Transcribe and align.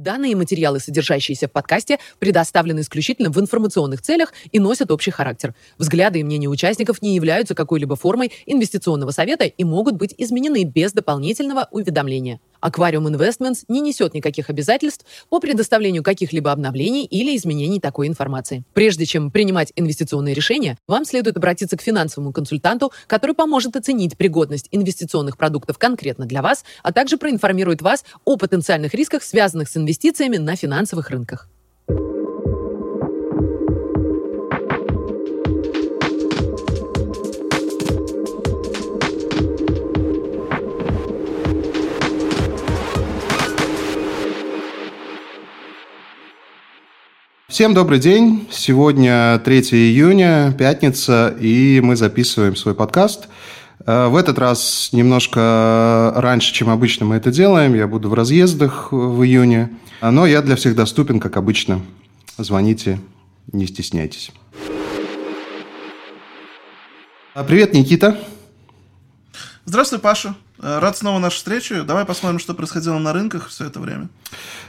Данные 0.00 0.34
материалы, 0.34 0.80
содержащиеся 0.80 1.46
в 1.46 1.52
подкасте, 1.52 1.98
предоставлены 2.18 2.80
исключительно 2.80 3.28
в 3.28 3.38
информационных 3.38 4.00
целях 4.00 4.32
и 4.50 4.58
носят 4.58 4.90
общий 4.90 5.10
характер. 5.10 5.54
Взгляды 5.76 6.20
и 6.20 6.24
мнения 6.24 6.48
участников 6.48 7.02
не 7.02 7.14
являются 7.14 7.54
какой-либо 7.54 7.96
формой 7.96 8.32
инвестиционного 8.46 9.10
совета 9.10 9.44
и 9.44 9.62
могут 9.62 9.96
быть 9.96 10.14
изменены 10.16 10.64
без 10.64 10.94
дополнительного 10.94 11.68
уведомления. 11.70 12.40
Aquarium 12.62 13.06
Investments 13.10 13.64
не 13.68 13.80
несет 13.80 14.14
никаких 14.14 14.50
обязательств 14.50 15.04
по 15.28 15.40
предоставлению 15.40 16.02
каких-либо 16.02 16.52
обновлений 16.52 17.04
или 17.04 17.36
изменений 17.36 17.80
такой 17.80 18.06
информации. 18.06 18.64
Прежде 18.74 19.06
чем 19.06 19.30
принимать 19.30 19.72
инвестиционные 19.76 20.34
решения, 20.34 20.78
вам 20.86 21.04
следует 21.04 21.36
обратиться 21.36 21.76
к 21.76 21.82
финансовому 21.82 22.32
консультанту, 22.32 22.92
который 23.06 23.34
поможет 23.34 23.76
оценить 23.76 24.16
пригодность 24.16 24.68
инвестиционных 24.70 25.36
продуктов 25.36 25.78
конкретно 25.78 26.26
для 26.26 26.42
вас, 26.42 26.64
а 26.82 26.92
также 26.92 27.16
проинформирует 27.16 27.82
вас 27.82 28.04
о 28.24 28.36
потенциальных 28.36 28.94
рисках, 28.94 29.22
связанных 29.22 29.68
с 29.68 29.76
инвестициями 29.76 30.36
на 30.36 30.56
финансовых 30.56 31.10
рынках. 31.10 31.48
Всем 47.50 47.74
добрый 47.74 47.98
день. 47.98 48.46
Сегодня 48.52 49.40
3 49.44 49.60
июня, 49.72 50.54
пятница, 50.56 51.34
и 51.40 51.80
мы 51.80 51.96
записываем 51.96 52.54
свой 52.54 52.76
подкаст. 52.76 53.26
Э, 53.84 54.06
в 54.06 54.14
этот 54.14 54.38
раз 54.38 54.90
немножко 54.92 56.12
раньше, 56.14 56.54
чем 56.54 56.70
обычно 56.70 57.06
мы 57.06 57.16
это 57.16 57.32
делаем. 57.32 57.74
Я 57.74 57.88
буду 57.88 58.08
в 58.08 58.14
разъездах 58.14 58.92
в 58.92 59.24
июне. 59.24 59.68
Но 60.00 60.26
я 60.26 60.42
для 60.42 60.54
всех 60.54 60.76
доступен, 60.76 61.18
как 61.18 61.36
обычно. 61.36 61.80
Звоните, 62.38 63.00
не 63.50 63.66
стесняйтесь. 63.66 64.30
А, 67.34 67.42
привет, 67.42 67.74
Никита. 67.74 68.16
Здравствуй, 69.64 69.98
Паша. 69.98 70.36
Э, 70.62 70.78
рад 70.78 70.96
снова 70.96 71.18
нашей 71.18 71.36
встрече. 71.36 71.82
Давай 71.82 72.04
посмотрим, 72.04 72.38
что 72.38 72.54
происходило 72.54 72.98
на 72.98 73.12
рынках 73.12 73.48
все 73.48 73.66
это 73.66 73.80
время. 73.80 74.08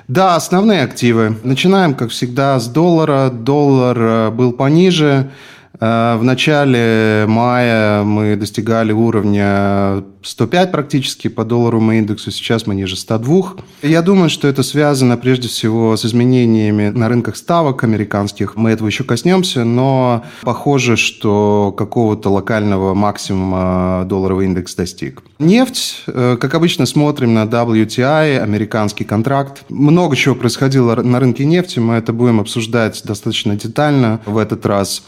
Да, 0.08 0.36
основные 0.36 0.84
активы. 0.84 1.38
Начинаем, 1.44 1.94
как 1.94 2.10
всегда, 2.10 2.60
с 2.60 2.68
доллара. 2.68 3.30
Доллар 3.30 3.98
э, 4.00 4.30
был 4.32 4.52
пониже. 4.52 5.32
Э, 5.80 6.18
в 6.18 6.24
начале 6.24 7.26
мая 7.28 8.04
мы 8.04 8.36
достигали 8.36 8.92
уровня 8.92 10.04
105 10.24 10.72
практически 10.72 11.28
по 11.28 11.44
долларовому 11.44 11.94
индексу, 11.94 12.32
сейчас 12.32 12.68
мы 12.68 12.76
ниже 12.76 12.96
102. 12.96 13.56
Я 13.82 14.02
думаю, 14.02 14.30
что 14.30 14.48
это 14.48 14.64
связано 14.64 15.18
прежде 15.18 15.48
всего 15.48 15.96
с 15.98 16.06
изменениями 16.06 16.90
на 16.90 17.10
рынках 17.10 17.36
ставок 17.36 17.84
американских. 17.84 18.56
Мы 18.56 18.72
этого 18.72 18.88
еще 18.88 19.04
коснемся, 19.04 19.64
но 19.64 20.24
похоже, 20.42 20.98
что 20.98 21.74
какого-то 21.76 22.30
локального 22.30 22.94
максимума 22.94 24.06
долларовый 24.06 24.46
индекс 24.46 24.76
достиг. 24.76 25.24
Нефть, 25.40 26.04
э, 26.08 26.38
как 26.40 26.54
обычно, 26.54 26.86
смотрим 26.86 27.34
на 27.34 27.46
WTI, 27.46 28.40
американский 28.40 29.04
контракт. 29.04 29.64
Много 29.70 30.16
чего 30.16 30.36
происходило 30.36 30.96
на 30.96 31.20
рынке 31.20 31.46
нефти, 31.46 31.80
мы 31.80 31.96
это 31.96 32.14
будем 32.14 32.40
обсуждать 32.40 33.02
достаточно 33.04 33.56
детально 33.56 34.20
в 34.26 34.38
этот 34.38 34.66
раз. 34.66 35.04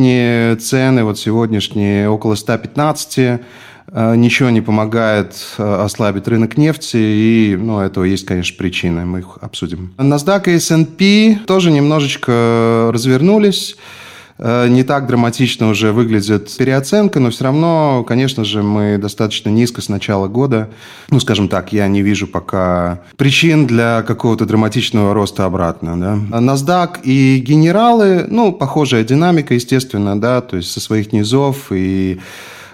Последние 0.00 0.56
цены, 0.56 1.04
вот 1.04 1.18
сегодняшние, 1.18 2.08
около 2.08 2.34
115 2.34 3.40
Э, 3.92 4.14
ничего 4.14 4.50
не 4.50 4.60
помогает 4.60 5.34
э, 5.58 5.82
ослабить 5.82 6.28
рынок 6.28 6.56
нефти, 6.56 6.96
и 6.96 7.56
ну, 7.58 7.80
этого 7.80 8.04
есть, 8.04 8.24
конечно, 8.24 8.56
причины, 8.56 9.04
мы 9.04 9.20
их 9.20 9.38
обсудим. 9.40 9.92
NASDAQ 9.98 10.50
и 10.50 10.54
S&P 10.56 11.40
тоже 11.46 11.72
немножечко 11.72 12.90
развернулись, 12.92 13.76
э, 13.76 13.99
не 14.42 14.84
так 14.84 15.06
драматично 15.06 15.68
уже 15.68 15.92
выглядит 15.92 16.56
переоценка, 16.56 17.20
но 17.20 17.30
все 17.30 17.44
равно, 17.44 18.04
конечно 18.08 18.44
же, 18.44 18.62
мы 18.62 18.96
достаточно 18.96 19.50
низко 19.50 19.82
с 19.82 19.88
начала 19.88 20.28
года. 20.28 20.70
Ну, 21.10 21.20
скажем 21.20 21.48
так, 21.48 21.72
я 21.72 21.86
не 21.88 22.00
вижу 22.00 22.26
пока 22.26 23.02
причин 23.16 23.66
для 23.66 24.02
какого-то 24.02 24.46
драматичного 24.46 25.12
роста 25.12 25.44
обратно. 25.44 26.00
Да. 26.00 26.38
NASDAQ 26.38 27.02
и 27.02 27.38
генералы, 27.38 28.26
ну, 28.28 28.52
похожая 28.52 29.04
динамика, 29.04 29.54
естественно, 29.54 30.18
да, 30.18 30.40
то 30.40 30.56
есть 30.56 30.70
со 30.70 30.80
своих 30.80 31.12
низов 31.12 31.70
и 31.70 32.18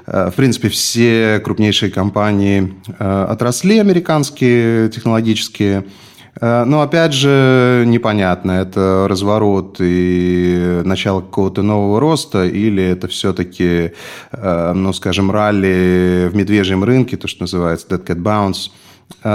Э, 0.06 0.30
в 0.30 0.34
принципе, 0.34 0.68
все 0.68 1.40
крупнейшие 1.44 1.90
компании 1.90 2.74
э, 2.98 3.26
отрасли 3.30 3.78
американские, 3.78 4.88
технологические. 4.88 5.84
Э, 6.40 6.64
но 6.64 6.82
опять 6.82 7.12
же, 7.12 7.84
непонятно, 7.86 8.52
это 8.52 9.06
разворот 9.08 9.76
и 9.80 10.82
начало 10.84 11.20
какого-то 11.20 11.62
нового 11.62 12.00
роста, 12.00 12.44
или 12.44 12.82
это 12.82 13.08
все-таки, 13.08 13.92
ну, 14.32 14.92
скажем, 14.92 15.30
ралли 15.30 16.28
в 16.30 16.36
медвежьем 16.36 16.84
рынке, 16.84 17.16
то, 17.16 17.28
что 17.28 17.42
называется 17.42 17.86
Dead 17.88 18.04
Cat 18.04 18.22
Bounce. 18.22 18.70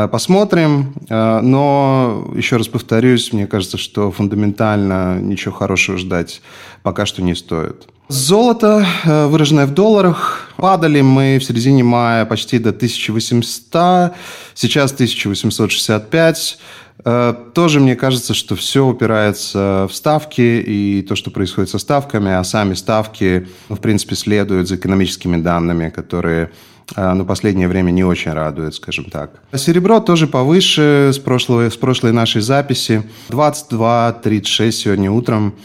Посмотрим, 0.09 0.93
но 1.09 2.29
еще 2.35 2.57
раз 2.57 2.67
повторюсь, 2.67 3.31
мне 3.31 3.47
кажется, 3.47 3.77
что 3.77 4.11
фундаментально 4.11 5.19
ничего 5.21 5.53
хорошего 5.53 5.97
ждать 5.97 6.41
пока 6.83 7.05
что 7.05 7.21
не 7.21 7.35
стоит. 7.35 7.87
Золото, 8.11 8.85
э, 9.05 9.27
выраженное 9.27 9.65
в 9.65 9.73
долларах, 9.73 10.49
падали 10.57 10.99
мы 10.99 11.37
в 11.39 11.45
середине 11.45 11.83
мая 11.83 12.25
почти 12.25 12.59
до 12.59 12.73
1800, 12.73 14.13
сейчас 14.53 14.91
1865. 14.91 16.59
Э, 17.03 17.33
тоже 17.53 17.79
мне 17.79 17.95
кажется, 17.95 18.33
что 18.33 18.55
все 18.55 18.85
упирается 18.85 19.87
в 19.89 19.93
ставки 19.93 20.41
и 20.41 21.01
то, 21.07 21.15
что 21.15 21.31
происходит 21.31 21.69
со 21.69 21.79
ставками, 21.79 22.31
а 22.31 22.43
сами 22.43 22.73
ставки, 22.73 23.47
в 23.69 23.77
принципе, 23.77 24.15
следуют 24.15 24.67
за 24.67 24.75
экономическими 24.75 25.37
данными, 25.37 25.89
которые 25.89 26.51
э, 26.95 27.13
ну, 27.13 27.25
последнее 27.25 27.67
время 27.67 27.91
не 27.91 28.03
очень 28.03 28.31
радует, 28.31 28.75
скажем 28.75 29.05
так. 29.05 29.41
Серебро 29.55 29.99
тоже 29.99 30.27
повыше 30.27 31.11
с 31.13 31.19
прошлой, 31.19 31.71
с 31.71 31.77
прошлой 31.77 32.11
нашей 32.11 32.41
записи. 32.41 33.03
22-36 33.29 34.71
сегодня 34.71 35.11
утром 35.11 35.55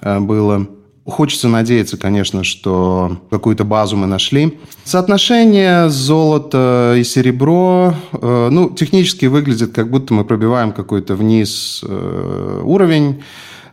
было. 0.00 0.66
Хочется 1.06 1.48
надеяться, 1.48 1.98
конечно, 1.98 2.44
что 2.44 3.18
какую-то 3.28 3.64
базу 3.64 3.94
мы 3.94 4.06
нашли. 4.06 4.58
Соотношение 4.84 5.90
золота 5.90 6.94
и 6.96 7.04
серебро, 7.04 7.94
э, 8.12 8.48
ну, 8.50 8.70
технически 8.70 9.26
выглядит, 9.26 9.72
как 9.72 9.90
будто 9.90 10.14
мы 10.14 10.24
пробиваем 10.24 10.72
какой-то 10.72 11.14
вниз 11.14 11.84
э, 11.86 12.60
уровень. 12.64 13.22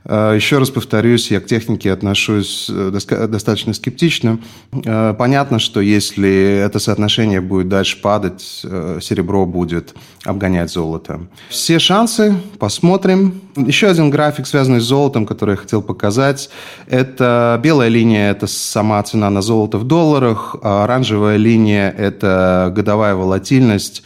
Э, 0.03 0.33
еще 0.35 0.57
раз 0.57 0.69
повторюсь, 0.69 1.31
я 1.31 1.39
к 1.39 1.45
технике 1.45 1.91
отношусь 1.91 2.69
э, 2.69 2.91
достаточно 2.91 3.73
скептично. 3.73 4.39
Э, 4.85 5.13
понятно, 5.17 5.59
что 5.59 5.79
если 5.81 6.63
это 6.65 6.79
соотношение 6.79 7.41
будет 7.41 7.69
дальше 7.69 8.01
падать, 8.01 8.41
серебро 8.41 9.45
будет 9.45 9.93
обгонять 10.25 10.71
золото. 10.71 11.21
Все 11.49 11.79
шансы, 11.79 12.35
посмотрим. 12.59 13.41
Еще 13.55 13.87
один 13.87 14.09
график, 14.09 14.47
связанный 14.47 14.79
с 14.79 14.83
золотом, 14.83 15.25
который 15.25 15.51
я 15.51 15.57
хотел 15.57 15.81
показать. 15.81 16.49
Это 16.87 17.59
белая 17.61 17.89
линия– 17.89 18.31
это 18.31 18.47
сама 18.47 19.01
цена 19.03 19.29
на 19.29 19.41
золото 19.41 19.77
в 19.77 19.83
долларах, 19.83 20.55
а 20.63 20.83
оранжевая 20.83 21.37
линия– 21.37 21.93
это 21.97 22.71
годовая 22.75 23.15
волатильность 23.15 24.03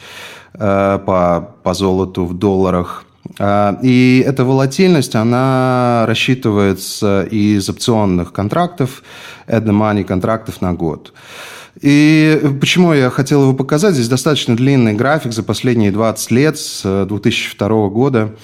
по, 0.54 1.56
по 1.64 1.74
золоту 1.74 2.26
в 2.26 2.34
долларах– 2.34 3.05
а, 3.05 3.05
и 3.40 4.24
эта 4.26 4.46
волатильность, 4.46 5.16
она 5.16 6.06
рассчитывается 6.08 7.24
из 7.24 7.68
опционных 7.70 8.32
контрактов, 8.32 9.04
at 9.48 9.66
the 9.66 9.72
money 9.72 10.04
контрактов 10.04 10.62
на 10.62 10.74
год. 10.74 11.14
И 11.82 12.42
почему 12.60 12.94
я 12.94 13.10
хотел 13.10 13.42
его 13.44 13.54
показать? 13.54 13.96
Здесь 13.96 14.08
достаточно 14.08 14.56
длинный 14.56 14.94
график 14.94 15.34
за 15.34 15.44
последние 15.44 15.92
20 15.92 16.32
лет, 16.32 16.58
с 16.58 17.06
2002 17.08 17.90
года. 17.90 18.36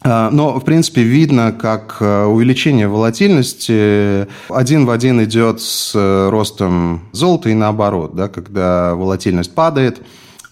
А, 0.00 0.30
но, 0.30 0.58
в 0.58 0.64
принципе, 0.64 1.02
видно, 1.02 1.52
как 1.52 1.96
э, 2.00 2.24
увеличение 2.24 2.86
волатильности 2.86 4.28
один 4.48 4.86
в 4.86 4.90
один 4.90 5.22
идет 5.24 5.60
с 5.60 5.92
э, 5.94 6.28
ростом 6.30 7.08
золота 7.12 7.50
и 7.50 7.54
наоборот. 7.54 8.14
Да, 8.14 8.28
когда 8.28 8.94
волатильность 8.94 9.54
падает, 9.54 10.00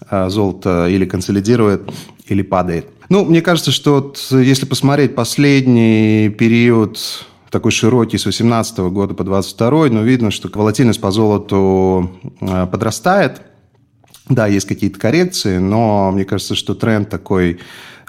а 0.09 0.29
золото 0.29 0.87
или 0.89 1.05
консолидирует, 1.05 1.89
или 2.27 2.41
падает. 2.41 2.87
Ну, 3.09 3.23
мне 3.23 3.41
кажется, 3.41 3.71
что 3.71 3.95
вот, 3.95 4.27
если 4.31 4.65
посмотреть 4.65 5.15
последний 5.15 6.29
период 6.29 6.99
такой 7.49 7.71
широкий 7.71 8.17
с 8.17 8.25
18 8.25 8.79
года 8.79 9.13
по 9.13 9.23
22 9.23 9.87
но 9.89 10.03
видно, 10.03 10.31
что 10.31 10.49
волатильность 10.53 10.99
по 10.99 11.11
золоту 11.11 12.11
э, 12.41 12.67
подрастает. 12.67 13.41
Да, 14.27 14.47
есть 14.47 14.67
какие-то 14.67 14.99
коррекции, 14.99 15.57
но 15.57 16.11
мне 16.11 16.25
кажется, 16.25 16.55
что 16.55 16.75
тренд 16.75 17.09
такой 17.09 17.59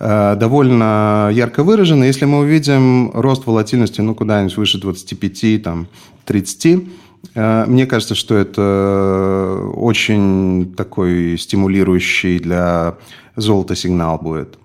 э, 0.01 0.37
довольно 0.37 1.31
ярко 1.33 1.63
выражен. 1.63 2.03
Если 2.03 2.25
мы 2.25 2.41
увидим 2.41 3.13
рост 3.13 3.47
волатильности 3.47 4.01
ну, 4.01 4.17
куда-нибудь 4.17 4.57
выше 4.57 4.81
25, 4.81 5.63
там, 5.63 5.87
30, 6.25 6.89
э, 7.37 7.65
мне 7.69 7.87
кажется, 7.87 8.17
что 8.17 8.35
это 8.35 9.61
очень 9.75 10.75
такой 10.77 11.39
стимулирующий 11.39 12.41
для 12.41 12.97
золота 13.37 13.77
сигнал 13.77 14.19
будет. 14.19 14.59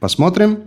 Посмотрим. 0.00 0.58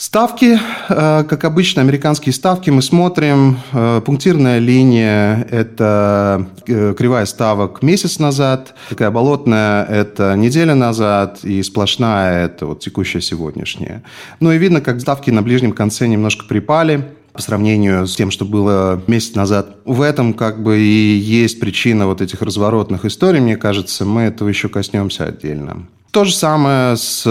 Ставки, 0.00 0.58
э, 0.88 1.24
как 1.24 1.44
обычно, 1.44 1.82
американские 1.82 2.32
ставки 2.32 2.70
мы 2.70 2.80
смотрим. 2.80 3.58
Э, 3.72 4.00
пунктирная 4.02 4.58
линия– 4.58 5.46
это 5.50 6.48
э, 6.66 6.94
кривая 6.96 7.26
ставок 7.26 7.82
месяц 7.82 8.18
назад, 8.18 8.74
такая 8.88 9.10
болотная– 9.10 9.84
это 9.90 10.36
неделя 10.36 10.74
назад, 10.74 11.40
и 11.42 11.62
сплошная– 11.62 12.44
это 12.46 12.64
вот 12.64 12.80
текущая 12.80 13.20
сегодняшняя. 13.20 14.02
Ну 14.40 14.50
и 14.52 14.56
видно, 14.56 14.80
как 14.80 15.00
ставки 15.02 15.28
на 15.28 15.42
ближнем 15.42 15.72
конце 15.72 16.06
немножко 16.06 16.46
припали 16.46 17.04
по 17.34 17.42
сравнению 17.42 18.06
с 18.06 18.16
тем, 18.16 18.30
что 18.30 18.46
было 18.46 19.02
месяц 19.06 19.34
назад. 19.34 19.76
В 19.84 20.00
этом 20.00 20.32
как 20.32 20.62
бы 20.62 20.78
и 20.78 21.18
есть 21.18 21.60
причина 21.60 22.06
вот 22.06 22.22
этих 22.22 22.40
разворотных 22.40 23.04
историй, 23.04 23.40
мне 23.40 23.58
кажется. 23.58 24.06
Мы 24.06 24.22
этого 24.22 24.48
еще 24.48 24.70
коснемся 24.70 25.26
отдельно. 25.26 25.86
То 26.10 26.24
же 26.24 26.34
самое 26.34 26.96
с 26.96 27.24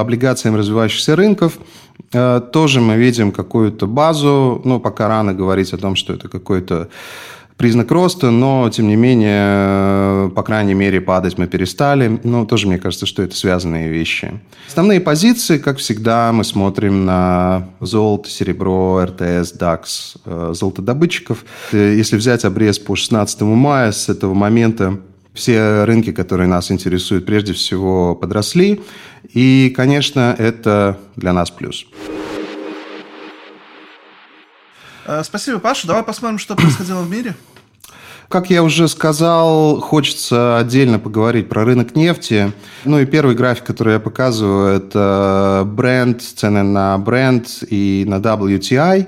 облигациями 0.00 0.56
развивающихся 0.56 1.16
рынков– 1.16 1.58
Э, 2.12 2.40
тоже 2.52 2.80
мы 2.80 2.96
видим 2.96 3.32
какую-то 3.32 3.86
базу, 3.86 4.60
ну, 4.64 4.80
пока 4.80 5.08
рано 5.08 5.34
говорить 5.34 5.72
о 5.72 5.78
том, 5.78 5.96
что 5.96 6.12
это 6.12 6.28
какой-то 6.28 6.88
признак 7.56 7.90
роста, 7.90 8.30
но, 8.30 8.68
тем 8.70 8.86
не 8.88 8.96
менее, 8.96 10.28
по 10.30 10.42
крайней 10.42 10.74
мере, 10.74 11.00
падать 11.00 11.38
мы 11.38 11.46
перестали. 11.46 12.20
Но 12.22 12.44
тоже 12.44 12.68
мне 12.68 12.78
кажется, 12.78 13.06
что 13.06 13.22
это 13.22 13.34
связанные 13.34 13.88
вещи. 13.88 14.40
Основные 14.68 15.00
позиции, 15.00 15.56
как 15.56 15.78
всегда, 15.78 16.32
мы 16.32 16.44
смотрим 16.44 17.06
на 17.06 17.68
золото, 17.80 18.28
серебро, 18.28 19.04
РТС, 19.04 19.52
ДАКС, 19.52 20.16
э, 20.26 20.52
золотодобытчиков. 20.54 21.44
Э, 21.72 21.94
если 21.96 22.16
взять 22.16 22.44
обрез 22.44 22.78
по 22.78 22.94
16 22.94 23.40
мая, 23.42 23.90
с 23.90 24.10
этого 24.10 24.34
момента 24.34 24.98
все 25.36 25.84
рынки, 25.84 26.12
которые 26.12 26.48
нас 26.48 26.70
интересуют, 26.70 27.26
прежде 27.26 27.52
всего 27.52 28.14
подросли. 28.16 28.80
И, 29.32 29.72
конечно, 29.76 30.34
это 30.36 30.98
для 31.14 31.32
нас 31.32 31.50
плюс. 31.50 31.86
Э, 35.06 35.22
спасибо, 35.22 35.58
Паша. 35.58 35.86
Давай 35.86 36.02
посмотрим, 36.02 36.38
что 36.38 36.56
происходило 36.56 37.02
в 37.02 37.10
мире. 37.10 37.34
Как 38.28 38.50
я 38.50 38.64
уже 38.64 38.88
сказал, 38.88 39.80
хочется 39.80 40.58
отдельно 40.58 40.98
поговорить 40.98 41.48
про 41.48 41.64
рынок 41.64 41.94
нефти. 41.94 42.52
Ну 42.84 42.98
и 42.98 43.06
первый 43.06 43.36
график, 43.36 43.64
который 43.64 43.94
я 43.94 44.00
показываю, 44.00 44.76
это 44.76 45.62
бренд, 45.64 46.22
цены 46.22 46.64
на 46.64 46.98
бренд 46.98 47.46
и 47.70 48.04
на 48.06 48.16
WTI. 48.16 49.06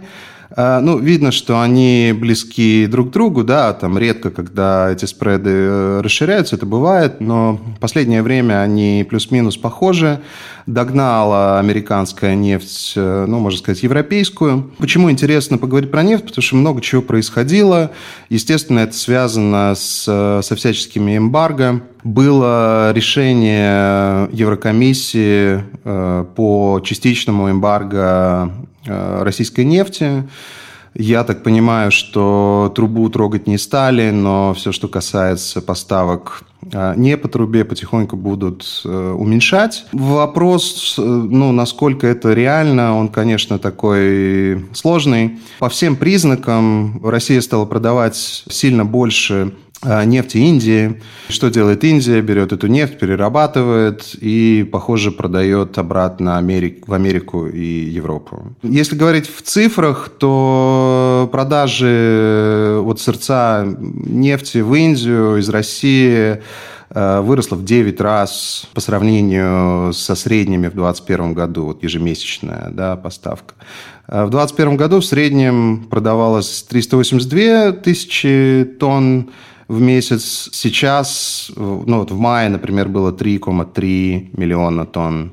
А, 0.60 0.80
ну, 0.80 0.98
видно, 0.98 1.30
что 1.30 1.60
они 1.60 2.12
близки 2.12 2.88
друг 2.88 3.10
к 3.10 3.12
другу, 3.12 3.44
да, 3.44 3.72
там 3.74 3.96
редко, 3.96 4.30
когда 4.30 4.90
эти 4.90 5.04
спреды 5.04 5.50
э, 5.52 6.00
расширяются, 6.02 6.56
это 6.56 6.66
бывает, 6.66 7.20
но 7.20 7.60
в 7.76 7.78
последнее 7.78 8.24
время 8.24 8.60
они 8.60 9.06
плюс-минус 9.08 9.56
похожи. 9.56 10.20
Догнала 10.68 11.58
американская 11.58 12.34
нефть, 12.34 12.92
э, 12.94 13.24
ну, 13.26 13.38
можно 13.40 13.58
сказать, 13.58 13.82
европейскую. 13.82 14.70
Почему 14.78 15.10
интересно 15.10 15.58
поговорить 15.58 15.90
про 15.90 16.02
нефть? 16.02 16.26
Потому 16.26 16.42
что 16.42 16.56
много 16.56 16.80
чего 16.80 17.02
происходило. 17.02 17.90
Естественно, 18.28 18.80
это 18.80 18.94
связано 18.94 19.74
с, 19.74 20.04
э, 20.06 20.42
со 20.42 20.56
всяческими 20.56 21.16
эмбарго. 21.16 21.82
Было 22.04 22.92
решение 22.92 24.28
Еврокомиссии 24.32 25.64
по 26.36 26.80
частичному 26.84 27.50
эмбарго 27.50 28.52
Э, 28.88 29.22
российской 29.22 29.64
нефти. 29.64 30.26
Я 30.98 31.22
так 31.22 31.44
понимаю, 31.44 31.92
что 31.92 32.72
трубу 32.74 33.08
трогать 33.08 33.46
не 33.46 33.56
стали, 33.56 34.10
но 34.10 34.52
все, 34.54 34.72
что 34.72 34.88
касается 34.88 35.62
поставок 35.62 36.42
э, 36.72 36.94
не 36.96 37.16
по 37.16 37.28
трубе, 37.28 37.64
потихоньку 37.64 38.16
будут 38.16 38.82
э, 38.84 39.14
уменьшать. 39.16 39.84
Вопрос, 39.92 40.94
ну, 40.98 41.52
насколько 41.52 42.08
это 42.08 42.32
реально, 42.32 42.96
он, 42.96 43.10
конечно, 43.10 43.60
такой 43.60 44.66
сложный. 44.72 45.38
По 45.60 45.68
всем 45.68 45.94
признакам 45.94 47.00
Россия 47.04 47.40
стала 47.42 47.64
продавать 47.64 48.16
сильно 48.16 48.84
больше 48.84 49.52
а, 49.52 49.67
нефти 49.84 50.38
Индии. 50.38 51.00
Что 51.28 51.50
делает 51.50 51.84
Индия? 51.84 52.20
Берет 52.20 52.52
эту 52.52 52.66
нефть, 52.66 52.98
перерабатывает 52.98 54.14
и, 54.20 54.68
похоже, 54.70 55.12
продает 55.12 55.78
обратно 55.78 56.38
Америк, 56.38 56.88
в 56.88 56.92
Америку 56.92 57.46
и 57.46 57.64
Европу. 57.64 58.54
Если 58.62 58.96
говорить 58.96 59.28
в 59.28 59.42
цифрах, 59.42 60.08
то 60.18 61.28
продажи 61.30 62.78
вот 62.80 63.00
сердца 63.00 63.64
нефти 63.78 64.58
в 64.58 64.74
Индию 64.74 65.36
из 65.36 65.48
России 65.48 66.40
а, 66.90 67.20
выросла 67.20 67.56
в 67.56 67.64
9 67.64 68.00
раз 68.00 68.66
по 68.72 68.80
сравнению 68.80 69.92
со 69.92 70.14
средними 70.14 70.68
в 70.68 70.74
2021 70.74 71.34
году, 71.34 71.64
вот 71.66 71.82
ежемесячная 71.82 72.70
да, 72.70 72.96
поставка. 72.96 73.54
А 74.06 74.24
в 74.24 74.30
2021 74.30 74.76
году 74.76 75.00
в 75.00 75.04
среднем 75.04 75.86
продавалось 75.90 76.62
382 76.62 77.72
тысячи 77.72 78.68
тонн 78.80 79.30
в 79.68 79.80
месяц. 79.80 80.48
Сейчас, 80.52 81.50
ну 81.56 81.98
вот 81.98 82.10
в 82.10 82.18
мае, 82.18 82.48
например, 82.48 82.88
было 82.88 83.12
3,3 83.12 84.30
миллиона 84.32 84.86
тонн. 84.86 85.32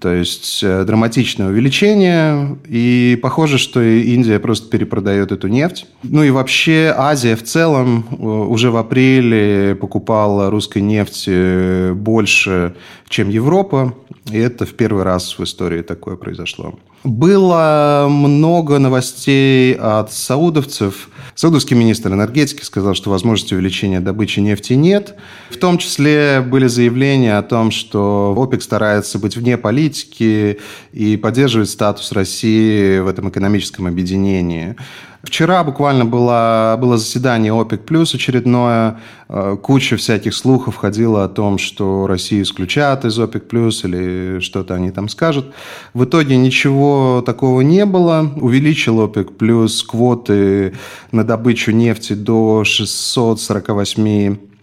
То 0.00 0.12
есть 0.12 0.60
э, 0.62 0.84
драматичное 0.84 1.48
увеличение, 1.48 2.56
и 2.68 3.18
похоже, 3.20 3.58
что 3.58 3.82
Индия 3.82 4.38
просто 4.38 4.70
перепродает 4.70 5.32
эту 5.32 5.48
нефть. 5.48 5.86
Ну 6.04 6.22
и 6.22 6.30
вообще 6.30 6.94
Азия 6.96 7.34
в 7.34 7.42
целом 7.42 8.06
э, 8.10 8.14
уже 8.14 8.70
в 8.70 8.76
апреле 8.76 9.74
покупала 9.74 10.50
русской 10.50 10.82
нефти 10.82 11.92
больше, 11.92 12.76
чем 13.08 13.28
Европа, 13.28 13.94
и 14.30 14.38
это 14.38 14.66
в 14.66 14.74
первый 14.74 15.04
раз 15.04 15.38
в 15.38 15.44
истории 15.44 15.82
такое 15.82 16.16
произошло. 16.16 16.78
Было 17.04 18.06
много 18.10 18.78
новостей 18.78 19.74
от 19.74 20.12
саудовцев. 20.12 21.08
Саудовский 21.34 21.76
министр 21.76 22.12
энергетики 22.12 22.62
сказал, 22.64 22.94
что 22.94 23.10
возможности 23.10 23.54
увеличения 23.54 24.00
добычи 24.00 24.40
нефти 24.40 24.72
нет. 24.72 25.14
В 25.50 25.56
том 25.56 25.78
числе 25.78 26.40
были 26.40 26.66
заявления 26.66 27.38
о 27.38 27.42
том, 27.42 27.70
что 27.70 28.34
ОПЕК 28.36 28.62
старается 28.62 29.18
быть 29.18 29.36
вне 29.36 29.56
политики 29.56 30.58
и 30.92 31.16
поддерживает 31.16 31.70
статус 31.70 32.12
России 32.12 32.98
в 32.98 33.06
этом 33.06 33.28
экономическом 33.28 33.86
объединении. 33.86 34.76
Вчера 35.22 35.64
буквально 35.64 36.04
было, 36.04 36.76
было 36.80 36.96
заседание 36.96 37.52
ОПЕК+, 37.52 37.84
плюс 37.84 38.14
очередное. 38.14 39.00
Э, 39.28 39.56
куча 39.60 39.96
всяких 39.96 40.32
слухов 40.34 40.76
ходила 40.76 41.24
о 41.24 41.28
том, 41.28 41.58
что 41.58 42.06
Россию 42.06 42.42
исключат 42.42 43.04
из 43.04 43.18
ОПЕК+, 43.18 43.48
плюс 43.48 43.84
или 43.84 44.38
что-то 44.40 44.74
они 44.74 44.92
там 44.92 45.08
скажут. 45.08 45.52
В 45.92 46.04
итоге 46.04 46.36
ничего 46.36 47.22
такого 47.26 47.62
не 47.62 47.84
было. 47.84 48.30
Увеличил 48.36 49.00
ОПЕК+, 49.00 49.36
плюс 49.36 49.82
квоты 49.82 50.74
на 51.10 51.24
добычу 51.24 51.72
нефти 51.72 52.12
до 52.12 52.62
648 52.64 54.36
Э, 54.38 54.57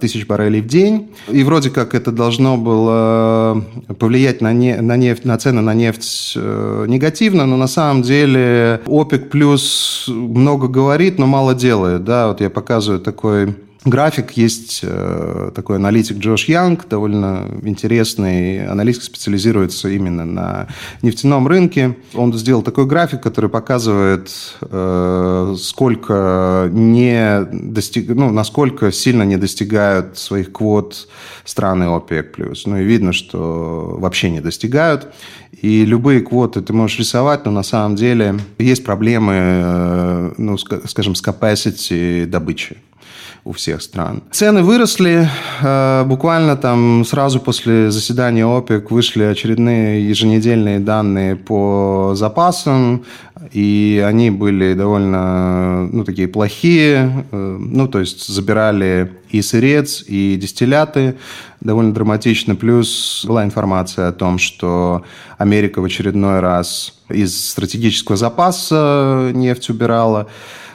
тысяч 0.00 0.26
баррелей 0.26 0.60
в 0.60 0.66
день. 0.66 1.14
И 1.28 1.44
вроде 1.44 1.70
как 1.70 1.94
это 1.94 2.10
должно 2.10 2.56
было 2.56 3.64
повлиять 3.98 4.40
на, 4.40 4.52
не, 4.52 4.76
на, 4.80 4.96
нефть, 4.96 5.24
на 5.24 5.38
цены 5.38 5.60
на 5.60 5.74
нефть 5.74 6.32
э, 6.36 6.86
негативно, 6.88 7.46
но 7.46 7.56
на 7.56 7.68
самом 7.68 8.02
деле 8.02 8.80
ОПЕК 8.86 9.30
плюс 9.30 10.06
много 10.08 10.66
говорит, 10.66 11.18
но 11.18 11.26
мало 11.26 11.54
делает. 11.54 12.04
Да? 12.04 12.28
Вот 12.28 12.40
я 12.40 12.50
показываю 12.50 13.00
такой 13.00 13.54
график. 13.84 14.32
Есть 14.32 14.80
э, 14.82 15.50
такой 15.54 15.76
аналитик 15.76 16.18
Джош 16.18 16.44
Янг, 16.46 16.88
довольно 16.88 17.48
интересный 17.62 18.66
аналитик, 18.66 19.02
специализируется 19.02 19.88
именно 19.88 20.24
на 20.24 20.68
нефтяном 21.02 21.46
рынке. 21.46 21.96
Он 22.14 22.32
сделал 22.34 22.62
такой 22.62 22.86
график, 22.86 23.22
который 23.22 23.50
показывает, 23.50 24.30
э, 24.60 25.54
сколько 25.58 26.68
не 26.72 27.46
достиг... 27.52 28.08
ну, 28.08 28.30
насколько 28.30 28.92
сильно 28.92 29.22
не 29.22 29.36
достигают 29.36 30.18
своих 30.18 30.52
квот 30.52 31.08
страны 31.44 31.84
ОПЕК+. 31.84 32.36
Ну 32.66 32.76
и 32.76 32.84
видно, 32.84 33.12
что 33.12 33.96
вообще 33.98 34.30
не 34.30 34.40
достигают. 34.40 35.08
И 35.60 35.84
любые 35.84 36.20
квоты 36.20 36.60
ты 36.60 36.72
можешь 36.72 36.98
рисовать, 36.98 37.44
но 37.44 37.50
на 37.50 37.62
самом 37.62 37.96
деле 37.96 38.36
есть 38.58 38.84
проблемы, 38.84 39.34
э, 39.34 40.32
ну, 40.36 40.58
скажем, 40.58 41.14
с 41.14 41.22
capacity 41.22 42.26
добычи 42.26 42.76
у 43.44 43.52
всех 43.52 43.82
стран. 43.82 44.22
Цены 44.30 44.62
выросли. 44.62 45.28
Э, 45.62 46.04
буквально 46.04 46.56
там 46.56 47.04
сразу 47.04 47.40
после 47.40 47.90
заседания 47.90 48.44
ОПЕК 48.44 48.90
вышли 48.90 49.24
очередные 49.24 50.08
еженедельные 50.08 50.80
данные 50.80 51.36
по 51.36 52.12
запасам, 52.14 53.04
и 53.52 54.04
они 54.06 54.30
были 54.30 54.74
довольно, 54.74 55.86
ну, 55.86 56.04
такие 56.04 56.28
плохие. 56.28 57.24
Э, 57.30 57.56
ну, 57.58 57.88
то 57.88 58.00
есть 58.00 58.26
забирали 58.26 59.12
и 59.30 59.42
сырец, 59.42 60.04
и 60.06 60.36
дистилляты 60.36 61.16
довольно 61.60 61.92
драматично. 61.92 62.54
Плюс 62.54 63.24
была 63.26 63.44
информация 63.44 64.08
о 64.08 64.12
том, 64.12 64.38
что 64.38 65.04
Америка 65.38 65.80
в 65.80 65.84
очередной 65.84 66.40
раз 66.40 66.94
из 67.08 67.50
стратегического 67.50 68.16
запаса 68.16 69.30
нефть 69.34 69.70
убирала. 69.70 70.28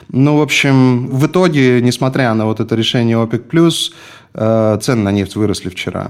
Ну, 0.08 0.36
в 0.36 0.42
общем, 0.42 1.08
в 1.08 1.26
итоге, 1.26 1.80
несмотря 1.80 2.34
на 2.34 2.46
вот 2.46 2.60
это 2.60 2.74
решение 2.74 3.20
ОПЕК+, 3.20 3.44
э, 4.34 4.78
цены 4.80 5.02
на 5.02 5.12
нефть 5.12 5.36
выросли 5.36 5.68
вчера. 5.68 6.08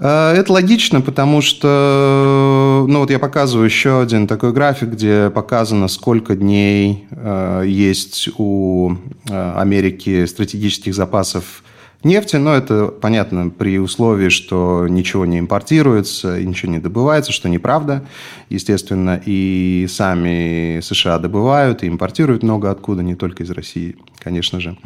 Э, 0.00 0.32
это 0.36 0.52
логично, 0.52 1.00
потому 1.00 1.40
что, 1.40 2.84
ну 2.88 3.00
вот 3.00 3.10
я 3.10 3.18
показываю 3.18 3.64
еще 3.64 4.00
один 4.00 4.26
такой 4.26 4.52
график, 4.52 4.90
где 4.90 5.30
показано, 5.30 5.88
сколько 5.88 6.36
дней 6.36 7.06
э, 7.10 7.64
есть 7.66 8.28
у 8.38 8.94
э, 9.28 9.52
Америки 9.56 10.26
стратегических 10.26 10.94
запасов 10.94 11.62
нефти, 12.04 12.36
но 12.36 12.54
это 12.54 12.86
понятно 12.86 13.50
при 13.50 13.78
условии, 13.78 14.28
что 14.28 14.86
ничего 14.88 15.26
не 15.26 15.40
импортируется, 15.40 16.40
ничего 16.40 16.72
не 16.72 16.78
добывается, 16.78 17.32
что 17.32 17.48
неправда, 17.48 18.04
естественно, 18.48 19.20
и 19.24 19.86
сами 19.88 20.80
США 20.80 21.18
добывают 21.18 21.82
и 21.82 21.88
импортируют 21.88 22.42
много 22.42 22.70
откуда, 22.70 23.02
не 23.02 23.16
только 23.16 23.42
из 23.42 23.50
России, 23.50 23.96
конечно 24.18 24.60
же. 24.60 24.76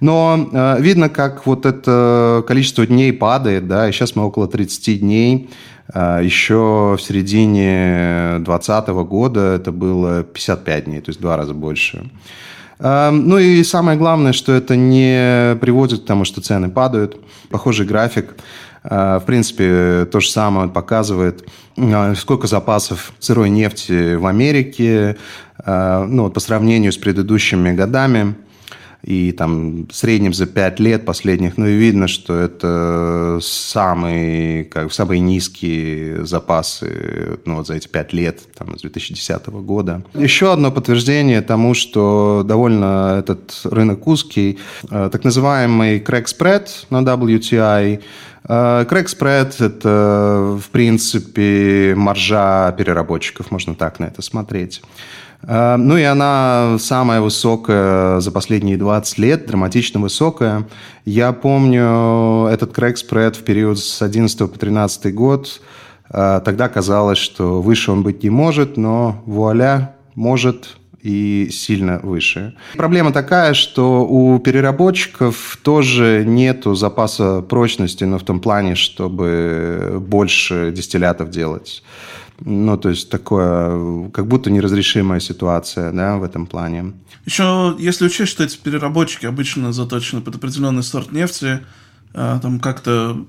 Но 0.00 0.48
э, 0.52 0.80
видно, 0.80 1.08
как 1.08 1.46
вот 1.46 1.66
это 1.66 2.44
количество 2.46 2.86
дней 2.86 3.12
падает, 3.12 3.68
да, 3.68 3.88
и 3.88 3.92
сейчас 3.92 4.16
мы 4.16 4.24
около 4.24 4.48
30 4.48 5.00
дней, 5.00 5.50
э, 5.94 6.20
еще 6.24 6.96
в 6.98 7.00
середине 7.00 8.38
2020 8.38 8.88
года 9.08 9.54
это 9.54 9.70
было 9.70 10.24
55 10.24 10.84
дней, 10.86 11.00
то 11.00 11.10
есть 11.10 11.20
два 11.20 11.36
раза 11.36 11.54
больше. 11.54 12.10
Эм, 12.78 13.28
ну 13.28 13.38
и 13.38 13.62
самое 13.64 13.98
главное, 13.98 14.32
что 14.32 14.52
это 14.52 14.76
не 14.76 15.56
приводит 15.60 16.02
к 16.02 16.06
тому, 16.06 16.24
что 16.24 16.40
цены 16.40 16.68
падают. 16.70 17.16
Похожий 17.50 17.86
график. 17.86 18.34
Э, 18.84 19.18
в 19.20 19.24
принципе, 19.24 20.06
то 20.10 20.20
же 20.20 20.30
самое 20.30 20.68
показывает, 20.68 21.44
э, 21.76 22.14
сколько 22.16 22.46
запасов 22.46 23.12
сырой 23.18 23.50
нефти 23.50 24.14
в 24.14 24.26
Америке 24.26 25.16
э, 25.64 26.06
ну, 26.08 26.30
по 26.30 26.40
сравнению 26.40 26.92
с 26.92 26.98
предыдущими 26.98 27.72
годами 27.72 28.34
и 29.06 29.30
там 29.30 29.86
в 29.86 29.94
среднем 29.94 30.34
за 30.34 30.46
5 30.46 30.80
лет 30.80 31.04
последних, 31.04 31.56
ну 31.56 31.66
и 31.66 31.76
видно, 31.76 32.08
что 32.08 32.34
это 32.34 33.38
самые, 33.40 34.64
как, 34.64 34.92
самые 34.92 35.20
низкие 35.20 36.26
запасы 36.26 37.38
ну, 37.44 37.56
вот 37.56 37.68
за 37.68 37.74
эти 37.74 37.86
5 37.86 38.12
лет, 38.12 38.40
там, 38.58 38.76
с 38.76 38.80
2010 38.82 39.46
года. 39.46 40.02
Еще 40.14 40.52
одно 40.52 40.72
подтверждение 40.72 41.40
тому, 41.40 41.74
что 41.74 42.42
довольно 42.44 43.16
этот 43.20 43.60
рынок 43.64 44.06
узкий, 44.08 44.58
э, 44.90 45.08
так 45.12 45.22
называемый 45.22 46.00
crack 46.00 46.24
spread 46.24 46.68
на 46.90 47.02
WTI, 47.02 48.02
Crack 48.48 49.06
spread– 49.06 49.54
это, 49.58 50.56
в 50.62 50.70
принципе, 50.70 51.94
маржа 51.96 52.72
переработчиков, 52.78 53.50
можно 53.50 53.74
так 53.74 53.98
на 53.98 54.04
это 54.04 54.22
смотреть. 54.22 54.82
Э, 55.46 55.76
ну 55.76 55.96
и 55.96 56.02
она 56.02 56.76
самая 56.78 57.20
высокая 57.20 58.20
за 58.20 58.30
последние 58.30 58.76
20 58.76 59.18
лет, 59.18 59.46
драматично 59.46 60.00
высокая. 60.00 60.66
Я 61.04 61.32
помню 61.32 62.48
этот 62.48 62.72
крэк-спред 62.72 63.36
в 63.36 63.44
период 63.44 63.78
с 63.78 64.02
11 64.02 64.38
по 64.38 64.58
13 64.58 65.14
год. 65.14 65.60
Э, 66.10 66.40
тогда 66.44 66.68
казалось, 66.68 67.18
что 67.18 67.62
выше 67.62 67.92
он 67.92 68.02
быть 68.02 68.22
не 68.22 68.30
может, 68.30 68.76
но 68.76 69.22
вуаля, 69.26 69.94
может 70.14 70.76
и 71.02 71.50
сильно 71.52 72.00
выше. 72.02 72.56
Проблема 72.76 73.12
такая, 73.12 73.54
что 73.54 74.04
у 74.04 74.40
переработчиков 74.40 75.56
тоже 75.62 76.24
нету 76.26 76.74
запаса 76.74 77.42
прочности, 77.42 78.02
но 78.02 78.18
в 78.18 78.24
том 78.24 78.40
плане, 78.40 78.74
чтобы 78.74 79.98
больше 80.00 80.72
дистиллятов 80.74 81.30
делать. 81.30 81.84
Ну, 82.40 82.76
то 82.76 82.90
есть 82.90 83.10
такое, 83.10 84.10
как 84.10 84.26
будто 84.26 84.50
неразрешимая 84.50 85.20
ситуация, 85.20 85.92
да, 85.92 86.18
в 86.18 86.22
этом 86.22 86.46
плане. 86.46 86.92
Еще, 87.24 87.74
если 87.78 88.06
учесть, 88.06 88.32
что 88.32 88.44
эти 88.44 88.56
переработчики 88.58 89.26
обычно 89.26 89.72
заточены 89.72 90.20
под 90.20 90.36
определенный 90.36 90.82
сорт 90.82 91.12
нефти, 91.12 91.60
а, 92.14 92.38
там 92.38 92.60
как-то 92.60 93.24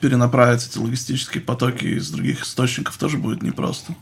перенаправить 0.00 0.66
эти 0.66 0.78
логистические 0.78 1.42
потоки 1.42 1.84
из 1.84 2.10
других 2.10 2.42
источников 2.42 2.96
тоже 2.96 3.18
будет 3.18 3.42
непросто. 3.42 3.94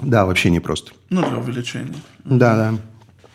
Да, 0.00 0.26
вообще 0.26 0.50
непросто. 0.50 0.92
Ну, 1.10 1.28
для 1.28 1.38
увеличения. 1.38 1.94
Да, 2.24 2.56
да. 2.56 2.74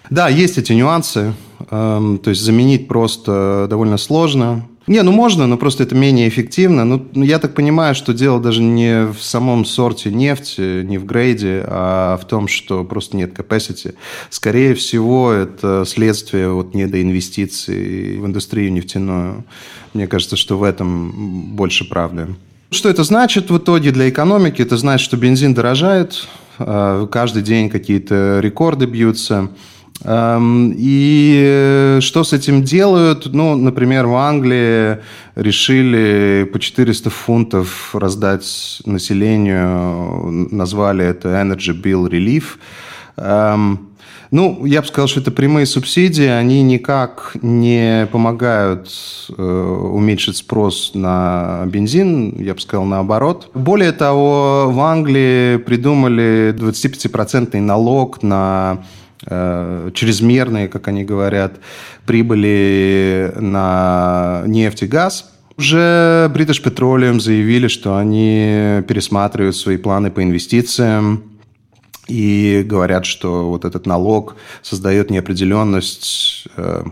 Да, 0.09 0.29
есть 0.29 0.57
эти 0.57 0.73
нюансы. 0.73 1.33
Эм, 1.71 2.17
то 2.19 2.29
есть 2.29 2.41
заменить 2.41 2.87
просто 2.87 3.67
довольно 3.69 3.97
сложно. 3.97 4.67
Не, 4.85 5.01
ну 5.01 5.13
можно, 5.13 5.47
но 5.47 5.57
просто 5.57 5.83
это 5.83 5.95
менее 5.95 6.27
эффективно. 6.27 6.83
Ну, 6.83 7.07
ну, 7.13 7.23
я 7.23 7.39
так 7.39 7.53
понимаю, 7.53 7.95
что 7.95 8.13
дело 8.13 8.41
даже 8.41 8.61
не 8.61 9.07
в 9.07 9.21
самом 9.21 9.63
сорте 9.63 10.11
нефти, 10.11 10.83
не 10.83 10.97
в 10.97 11.05
грейде, 11.05 11.63
а 11.67 12.17
в 12.17 12.25
том, 12.25 12.49
что 12.49 12.83
просто 12.83 13.15
нет 13.15 13.31
capacity. 13.37 13.95
Скорее 14.29 14.73
всего, 14.73 15.31
это 15.31 15.85
следствие 15.87 16.49
вот 16.49 16.73
недоинвестиций 16.73 18.17
в 18.17 18.25
индустрию 18.25 18.73
нефтяную. 18.73 19.45
Мне 19.93 20.07
кажется, 20.07 20.35
что 20.35 20.57
в 20.57 20.63
этом 20.63 21.55
больше 21.55 21.87
правды. 21.87 22.35
Что 22.69 22.89
это 22.89 23.03
значит 23.03 23.51
в 23.51 23.57
итоге 23.57 23.91
для 23.91 24.09
экономики? 24.09 24.61
Это 24.61 24.75
значит, 24.75 25.05
что 25.05 25.15
бензин 25.15 25.53
дорожает, 25.53 26.27
а, 26.57 27.07
каждый 27.07 27.43
день 27.43 27.69
какие-то 27.69 28.39
рекорды 28.41 28.85
бьются– 28.85 29.49
и 30.05 31.97
что 32.01 32.23
с 32.23 32.33
этим 32.33 32.63
делают? 32.63 33.33
Ну, 33.33 33.55
например, 33.55 34.07
в 34.07 34.15
Англии 34.15 34.99
решили 35.35 36.49
по 36.51 36.59
400 36.59 37.09
фунтов 37.09 37.95
раздать 37.95 38.81
населению, 38.85 40.49
назвали 40.51 41.05
это 41.05 41.29
Energy 41.29 41.79
Bill 41.79 42.09
Relief. 42.09 42.43
Эм, 43.15 43.89
ну, 44.31 44.65
я 44.65 44.81
бы 44.81 44.87
сказал, 44.87 45.07
что 45.07 45.19
это 45.21 45.31
прямые 45.31 45.67
субсидии, 45.67 46.25
они 46.25 46.63
никак 46.63 47.37
не 47.41 48.07
помогают 48.11 48.89
э, 49.37 49.41
уменьшить 49.41 50.37
спрос 50.37 50.91
на 50.95 51.63
бензин, 51.67 52.41
я 52.41 52.55
бы 52.55 52.59
сказал, 52.59 52.85
наоборот. 52.85 53.51
Более 53.53 53.91
того, 53.91 54.71
в 54.71 54.79
Англии 54.81 55.57
придумали 55.57 56.53
25% 56.57 57.61
налог 57.61 58.23
на 58.23 58.79
Э, 58.79 59.02
чрезмерные, 59.25 60.67
как 60.67 60.87
они 60.87 61.03
говорят, 61.03 61.53
прибыли 62.05 63.33
на 63.35 64.43
нефть 64.45 64.83
и 64.83 64.87
газ. 64.87 65.33
Уже 65.57 66.31
British 66.33 66.63
Petroleum 66.63 67.19
заявили, 67.19 67.67
что 67.67 67.95
они 67.95 68.83
пересматривают 68.87 69.55
свои 69.55 69.77
планы 69.77 70.09
по 70.09 70.23
инвестициям 70.23 71.23
и 72.07 72.63
говорят, 72.65 73.05
что 73.05 73.49
вот 73.49 73.63
этот 73.63 73.85
налог 73.85 74.35
создает 74.61 75.09
неопределенность 75.09 76.47
э, 76.57 76.83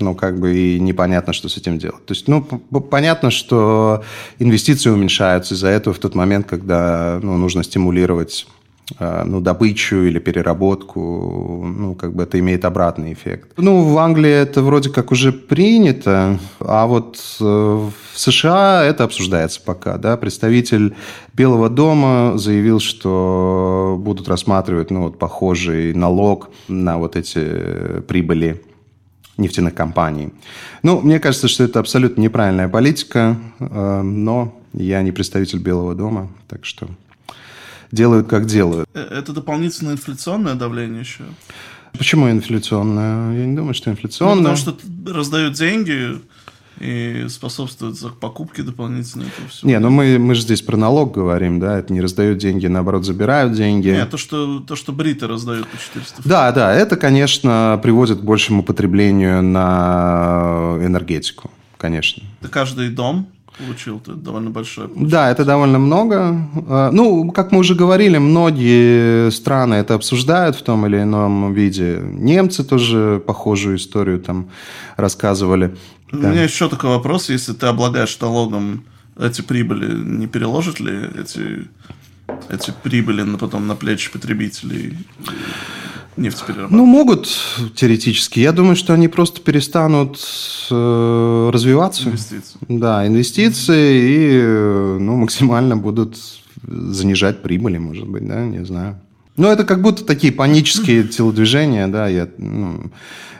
ну, 0.00 0.14
как 0.14 0.40
бы 0.40 0.56
и 0.56 0.80
непонятно, 0.80 1.32
что 1.32 1.48
с 1.48 1.56
этим 1.56 1.78
делать. 1.78 2.04
То 2.06 2.14
есть, 2.14 2.26
ну, 2.26 2.42
понятно, 2.42 3.30
что 3.30 4.02
инвестиции 4.38 4.90
уменьшаются 4.90 5.54
из-за 5.54 5.68
этого 5.68 5.94
в 5.94 5.98
тот 5.98 6.14
момент, 6.14 6.46
когда 6.48 7.20
ну, 7.22 7.36
нужно 7.36 7.62
стимулировать 7.62 8.46
Э, 8.46 8.55
ну, 9.00 9.40
добычу 9.40 9.96
или 9.96 10.18
переработку, 10.20 11.64
ну, 11.66 11.94
как 11.96 12.14
бы 12.14 12.22
это 12.22 12.38
имеет 12.38 12.64
обратный 12.64 13.12
эффект. 13.12 13.50
Ну, 13.56 13.82
в 13.82 13.98
Англии 13.98 14.30
это 14.30 14.62
вроде 14.62 14.90
как 14.90 15.10
уже 15.10 15.32
принято, 15.32 16.38
а 16.60 16.86
вот 16.86 17.18
э, 17.40 17.44
в 17.44 17.92
США 18.14 18.84
это 18.84 19.04
обсуждается 19.04 19.60
пока, 19.64 19.98
да. 19.98 20.16
Представитель 20.16 20.94
Белого 21.34 21.68
дома 21.68 22.38
заявил, 22.38 22.78
что 22.78 23.96
будут 23.98 24.28
рассматривать, 24.28 24.90
ну, 24.90 25.02
вот 25.02 25.18
похожий 25.18 25.92
налог 25.92 26.50
на 26.68 26.98
вот 26.98 27.16
эти 27.16 28.00
прибыли 28.06 28.62
нефтяных 29.36 29.74
компаний. 29.74 30.30
Ну, 30.82 31.00
мне 31.00 31.18
кажется, 31.18 31.48
что 31.48 31.64
это 31.64 31.80
абсолютно 31.80 32.20
неправильная 32.20 32.68
политика, 32.68 33.36
э, 33.58 34.02
но 34.02 34.56
я 34.72 35.02
не 35.02 35.10
представитель 35.10 35.58
Белого 35.58 35.94
дома, 35.96 36.28
так 36.48 36.64
что 36.64 36.88
делают, 37.92 38.28
как 38.28 38.46
делают. 38.46 38.88
Э, 38.94 39.00
это 39.00 39.32
дополнительное 39.32 39.94
инфляционное 39.94 40.54
давление 40.54 41.00
еще? 41.00 41.24
Почему 41.96 42.30
инфляционное? 42.30 43.38
Я 43.38 43.46
не 43.46 43.56
думаю, 43.56 43.74
что 43.74 43.90
инфляционное. 43.90 44.52
Ну, 44.52 44.56
потому 44.56 44.56
что 44.56 45.12
раздают 45.12 45.54
деньги 45.54 46.20
и 46.80 47.26
способствуют 47.30 47.98
покупке 48.20 48.62
дополнительной 48.62 49.28
этого 49.28 49.48
всего. 49.48 49.70
Не, 49.70 49.78
ну 49.78 49.88
мы, 49.90 50.18
мы 50.18 50.34
же 50.34 50.42
здесь 50.42 50.60
про 50.60 50.76
налог 50.76 51.14
говорим, 51.14 51.58
да, 51.58 51.78
это 51.78 51.92
не 51.92 52.00
раздают 52.02 52.38
деньги, 52.38 52.66
наоборот, 52.66 53.04
забирают 53.04 53.54
деньги. 53.54 53.88
Нет, 53.88 54.10
то, 54.10 54.18
что, 54.18 54.60
то, 54.60 54.76
что 54.76 54.92
бриты 54.92 55.26
раздают 55.26 55.66
по 55.68 55.78
400. 55.78 56.22
Да, 56.28 56.52
да, 56.52 56.74
это, 56.74 56.96
конечно, 56.96 57.80
приводит 57.82 58.20
к 58.20 58.22
большему 58.22 58.62
потреблению 58.62 59.42
на 59.42 60.78
энергетику, 60.82 61.50
конечно. 61.78 62.22
Это 62.40 62.50
каждый 62.50 62.90
дом 62.90 63.28
получил, 63.58 63.98
это 63.98 64.14
довольно 64.14 64.50
большое. 64.50 64.88
Получилось. 64.88 65.12
Да, 65.12 65.30
это 65.30 65.44
довольно 65.44 65.78
много. 65.78 66.48
А, 66.68 66.90
ну, 66.90 67.30
как 67.32 67.52
мы 67.52 67.58
уже 67.58 67.74
говорили, 67.74 68.18
многие 68.18 69.30
страны 69.30 69.74
это 69.74 69.94
обсуждают 69.94 70.56
в 70.56 70.62
том 70.62 70.86
или 70.86 71.02
ином 71.02 71.52
виде. 71.54 72.00
Немцы 72.02 72.64
тоже 72.64 73.22
похожую 73.26 73.76
историю 73.76 74.20
там 74.20 74.48
рассказывали. 74.96 75.76
У 76.12 76.16
да. 76.16 76.30
меня 76.30 76.42
еще 76.44 76.68
такой 76.68 76.90
вопрос. 76.90 77.30
Если 77.30 77.52
ты 77.52 77.66
облагаешь 77.66 78.18
налогом 78.20 78.84
эти 79.18 79.42
прибыли, 79.42 79.94
не 79.94 80.26
переложат 80.26 80.80
ли 80.80 80.92
эти, 81.18 81.68
эти 82.50 82.72
прибыли 82.82 83.22
на, 83.22 83.38
потом 83.38 83.66
на 83.66 83.76
плечи 83.76 84.12
потребителей? 84.12 84.96
Нефтеперерабатывать? 86.16 86.72
Ну, 86.72 86.86
могут 86.86 87.28
теоретически. 87.74 88.40
Я 88.40 88.52
думаю, 88.52 88.76
что 88.76 88.94
они 88.94 89.08
просто 89.08 89.40
перестанут 89.40 90.18
э, 90.70 91.50
развиваться. 91.52 92.08
Инвестиции. 92.08 92.58
Да, 92.68 93.06
инвестиции 93.06 94.10
и 94.10 94.40
э, 94.42 94.98
ну, 95.00 95.16
максимально 95.16 95.76
будут 95.76 96.18
занижать 96.62 97.42
прибыли, 97.42 97.78
может 97.78 98.08
быть, 98.08 98.26
да, 98.26 98.44
не 98.44 98.64
знаю. 98.64 99.00
Ну, 99.36 99.48
это 99.48 99.64
как 99.64 99.82
будто 99.82 100.04
такие 100.04 100.32
панические 100.32 101.04
телодвижения, 101.08 101.88
да, 101.88 102.08
я, 102.08 102.28
ну, 102.38 102.90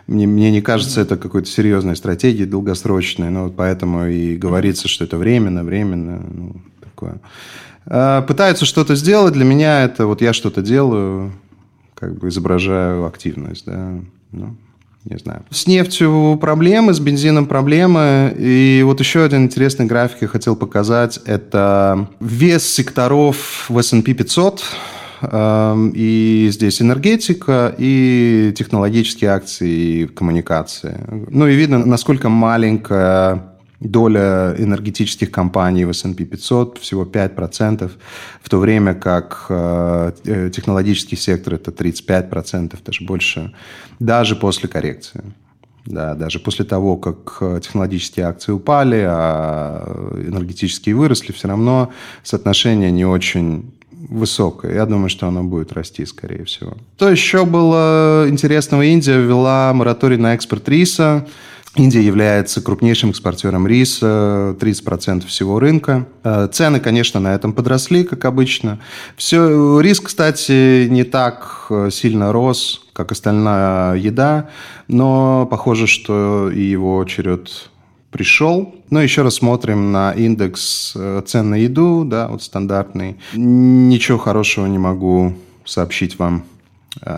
мне, 0.07 0.27
мне 0.27 0.51
не 0.51 0.61
кажется 0.61 1.01
это 1.01 1.17
какой-то 1.17 1.49
серьезной 1.49 1.97
стратегией 1.97 2.47
долгосрочной, 2.47 3.31
но 3.31 3.45
вот 3.45 3.57
поэтому 3.57 4.07
и 4.07 4.37
говорится, 4.37 4.89
что 4.89 5.05
это 5.05 5.17
временно, 5.17 5.65
временно, 5.65 6.23
ну, 6.31 6.57
такое. 6.81 7.21
А, 7.87 8.23
пытаются 8.23 8.67
что-то 8.67 8.95
сделать, 8.95 9.35
для 9.35 9.45
меня 9.45 9.85
это 9.85 10.07
вот 10.07 10.21
я 10.21 10.33
что-то 10.33 10.63
делаю, 10.63 11.33
как 11.97 12.19
бы 12.19 12.29
изображаю 12.29 13.07
активность, 13.07 13.67
да, 13.67 13.95
ну, 14.33 14.57
не 15.05 15.19
знаю. 15.19 15.45
С 15.51 15.67
нефтью 15.67 16.39
проблемы, 16.41 16.93
с 16.93 17.01
бензином 17.01 17.47
проблемы. 17.47 18.35
И 18.39 18.83
вот 18.85 19.01
еще 19.01 19.23
один 19.25 19.45
интересный 19.45 19.87
график 19.87 20.23
я 20.23 20.29
хотел 20.29 20.57
показать. 20.57 21.21
Это 21.25 22.09
вес 22.21 22.65
секторов 22.65 23.67
в 23.69 23.79
S&P 23.79 24.15
500 24.15 24.65
Эм, 25.23 25.93
и 25.95 26.49
здесь 26.51 26.83
энергетика, 26.83 27.75
и 27.79 28.53
технологические 28.57 29.31
акции, 29.31 29.71
и 29.71 30.07
коммуникации. 30.07 31.01
Ну 31.31 31.47
и 31.47 31.55
видно, 31.55 31.79
насколько 31.79 32.29
маленькая 32.29 33.56
доля 33.81 34.55
энергетических 34.59 35.31
компаний 35.31 35.85
в 35.85 35.91
S&P 35.91 36.25
500 36.25 36.79
всего 36.79 37.05
5%, 37.05 37.91
в 38.43 38.49
то 38.49 38.59
время 38.59 38.95
как 38.95 39.47
э, 39.49 40.13
э, 40.25 40.51
технологический 40.51 41.17
сектор 41.17 41.55
это 41.55 41.71
35%, 41.71 42.79
даже 42.85 43.05
больше, 43.05 43.53
даже 43.99 44.37
после 44.37 44.69
коррекции. 44.69 45.23
Да, 45.85 46.15
даже 46.15 46.41
после 46.41 46.65
того, 46.65 46.97
как 46.97 47.39
э, 47.41 47.61
технологические 47.63 48.27
акции 48.27 48.53
упали, 48.53 49.05
а 49.07 50.13
энергетические 50.27 50.97
выросли, 50.97 51.33
все 51.33 51.49
равно 51.49 51.93
соотношение 52.25 52.91
не 52.91 53.05
очень 53.05 53.73
высокое. 54.09 54.75
Я 54.75 54.87
думаю, 54.87 55.09
что 55.09 55.29
оно 55.29 55.45
будет 55.45 55.73
расти, 55.73 56.05
скорее 56.07 56.45
всего. 56.45 56.77
То 56.97 57.09
еще 57.09 57.45
было 57.45 58.27
интересного. 58.29 58.83
Индия 58.83 59.19
ввела 59.19 59.73
мораторий 59.73 60.17
на 60.17 60.35
экспорт 60.35 60.69
риса. 60.69 61.27
Индия 61.77 62.01
является 62.01 62.63
крупнейшим 62.63 63.11
экспортером 63.11 63.67
риса, 63.67 64.57
30% 64.59 65.27
всего 65.27 65.61
рынка. 65.61 66.07
Э, 66.25 66.49
цены, 66.51 66.81
конечно, 66.81 67.21
на 67.21 67.35
этом 67.35 67.53
подросли, 67.53 68.05
как 68.05 68.25
обычно. 68.25 68.81
Все, 69.17 69.81
рис, 69.81 70.01
кстати, 70.01 70.87
не 70.89 71.05
так 71.05 71.67
э, 71.69 71.91
сильно 71.93 72.33
рос, 72.33 72.87
как 72.95 73.13
остальная 73.13 73.95
еда, 73.95 74.49
но 74.89 75.47
похоже, 75.51 75.87
что 75.87 76.51
и 76.51 76.63
его 76.63 77.05
черед 77.05 77.71
пришел. 78.11 78.75
Но 78.89 79.03
еще 79.03 79.21
раз 79.23 79.35
смотрим 79.35 79.93
на 79.93 80.13
индекс 80.13 80.95
э, 80.97 81.23
цен 81.27 81.51
на 81.51 81.57
еду, 81.57 82.05
да, 82.07 82.29
вот 82.29 82.43
стандартный. 82.43 83.17
Ничего 83.35 84.17
хорошего 84.17 84.65
не 84.67 84.79
могу 84.79 85.35
сообщить 85.65 86.19
вам. 86.19 86.45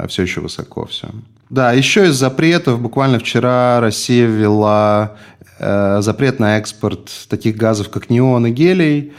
Все 0.08 0.22
еще 0.22 0.40
высоко 0.40 0.86
все. 0.86 1.08
Да, 1.50 1.72
еще 1.72 2.08
из 2.08 2.14
запретов. 2.14 2.80
Буквально 2.80 3.18
вчера 3.18 3.80
Россия 3.80 4.26
ввела 4.26 5.16
э, 5.58 5.98
запрет 6.00 6.40
на 6.40 6.58
экспорт 6.58 7.10
таких 7.28 7.56
газов, 7.56 7.88
как 7.88 8.10
неон 8.10 8.46
и 8.46 8.50
гелий. 8.50 9.12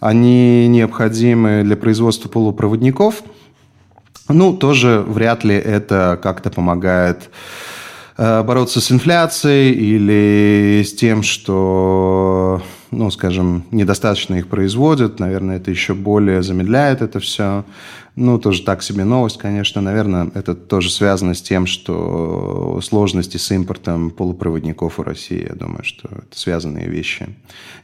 Они 0.00 0.68
необходимы 0.68 1.62
для 1.64 1.76
производства 1.76 2.28
полупроводников. 2.28 3.22
Ну, 4.28 4.56
тоже 4.56 5.04
вряд 5.06 5.44
ли 5.44 5.54
это 5.54 6.18
как-то 6.22 6.50
помогает 6.50 7.30
Э, 8.18 8.42
бороться 8.42 8.80
с 8.80 8.90
инфляцией 8.90 9.72
или 9.72 10.82
с 10.82 10.94
тем, 10.94 11.22
что, 11.22 12.62
ну, 12.96 13.10
скажем, 13.10 13.64
недостаточно 13.70 14.36
их 14.36 14.48
производят. 14.48 15.20
Наверное, 15.20 15.56
это 15.56 15.70
еще 15.70 15.94
более 15.94 16.42
замедляет 16.42 17.02
это 17.02 17.20
все. 17.20 17.64
Ну, 18.16 18.38
тоже 18.38 18.62
так 18.62 18.82
себе 18.82 19.04
новость, 19.04 19.38
конечно. 19.38 19.82
Наверное, 19.82 20.30
это 20.34 20.54
тоже 20.54 20.90
связано 20.90 21.34
с 21.34 21.42
тем, 21.42 21.66
что 21.66 22.80
сложности 22.82 23.36
с 23.36 23.50
импортом 23.50 24.10
полупроводников 24.10 24.98
у 24.98 25.02
России. 25.02 25.46
Я 25.46 25.54
думаю, 25.54 25.84
что 25.84 26.08
это 26.08 26.38
связанные 26.38 26.88
вещи. 26.88 27.28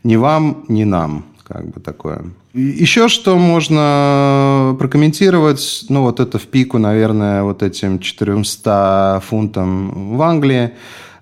Ни 0.02 0.16
вам, 0.16 0.64
ни 0.68 0.84
нам 0.84 1.26
как 1.44 1.68
бы 1.68 1.80
такое. 1.80 2.24
Еще 2.54 3.08
что 3.08 3.36
можно 3.36 4.74
прокомментировать, 4.78 5.84
ну 5.90 6.02
вот 6.02 6.20
это 6.20 6.38
в 6.38 6.46
пику, 6.46 6.78
наверное, 6.78 7.42
вот 7.42 7.62
этим 7.62 7.98
400 7.98 9.22
фунтам 9.26 10.16
в 10.16 10.22
Англии. 10.22 10.72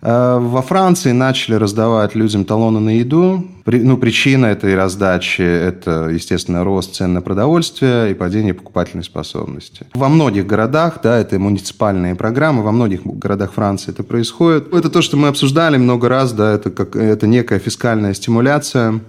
Э, 0.02 0.38
во 0.40 0.62
Франции 0.62 1.12
начали 1.12 1.54
раздавать 1.54 2.14
людям 2.14 2.44
талоны 2.44 2.80
на 2.80 2.98
еду. 2.98 3.46
Ну, 3.66 3.96
причина 3.98 4.46
этой 4.46 4.74
раздачи– 4.74 5.42
это, 5.42 6.08
естественно, 6.08 6.64
рост 6.64 6.94
цен 6.94 7.12
на 7.12 7.22
продовольствие 7.22 8.10
и 8.10 8.14
падение 8.14 8.54
покупательной 8.54 9.04
способности. 9.04 9.86
Во 9.94 10.08
многих 10.08 10.46
городах, 10.46 11.00
да, 11.02 11.18
это 11.18 11.38
муниципальные 11.38 12.14
программы, 12.14 12.62
во 12.62 12.72
многих 12.72 13.04
городах 13.04 13.52
Франции 13.52 13.92
это 13.92 14.02
происходит. 14.02 14.72
Это 14.74 14.90
то, 14.90 15.02
что 15.02 15.16
мы 15.16 15.28
обсуждали 15.28 15.76
много 15.76 16.08
раз, 16.08 16.32
да, 16.32 16.54
это, 16.54 16.70
как, 16.70 16.96
это 16.96 17.26
некая 17.26 17.58
фискальная 17.58 18.14
стимуляция 18.14 19.00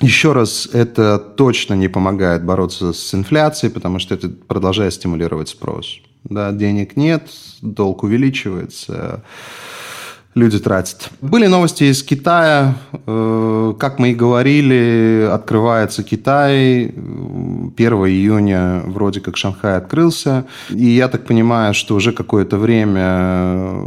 еще 0.00 0.32
раз, 0.32 0.66
это 0.72 1.18
точно 1.18 1.74
не 1.74 1.88
помогает 1.88 2.42
бороться 2.42 2.94
с 2.94 3.14
инфляцией, 3.14 3.70
потому 3.70 3.98
что 3.98 4.14
это 4.14 4.30
продолжает 4.30 4.94
стимулировать 4.94 5.50
спрос. 5.50 5.98
Да, 6.24 6.52
денег 6.52 6.96
нет, 6.96 7.28
долг 7.60 8.02
увеличивается, 8.02 9.22
люди 10.34 10.58
тратят. 10.58 11.10
Были 11.20 11.46
новости 11.46 11.84
из 11.84 12.02
Китая. 12.02 12.76
Э, 13.06 13.74
как 13.78 13.98
мы 13.98 14.10
и 14.10 14.14
говорили, 14.14 15.28
открывается 15.30 16.02
Китай. 16.02 16.84
1 16.86 17.74
июня 17.76 18.82
вроде 18.86 19.20
как 19.20 19.36
Шанхай 19.36 19.76
открылся. 19.76 20.46
И 20.68 20.86
я 20.86 21.08
так 21.08 21.26
понимаю, 21.26 21.74
что 21.74 21.94
уже 21.96 22.12
какое-то 22.12 22.58
время 22.58 23.84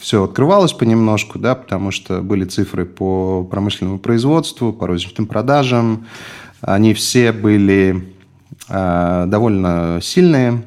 все 0.00 0.24
открывалось 0.24 0.72
понемножку, 0.72 1.38
да, 1.38 1.54
потому 1.54 1.90
что 1.90 2.20
были 2.20 2.44
цифры 2.44 2.84
по 2.84 3.44
промышленному 3.44 3.98
производству, 3.98 4.72
по 4.72 4.86
розничным 4.86 5.26
продажам. 5.26 6.06
Они 6.60 6.94
все 6.94 7.30
были 7.32 8.08
э, 8.68 9.24
довольно 9.28 10.00
сильные. 10.02 10.64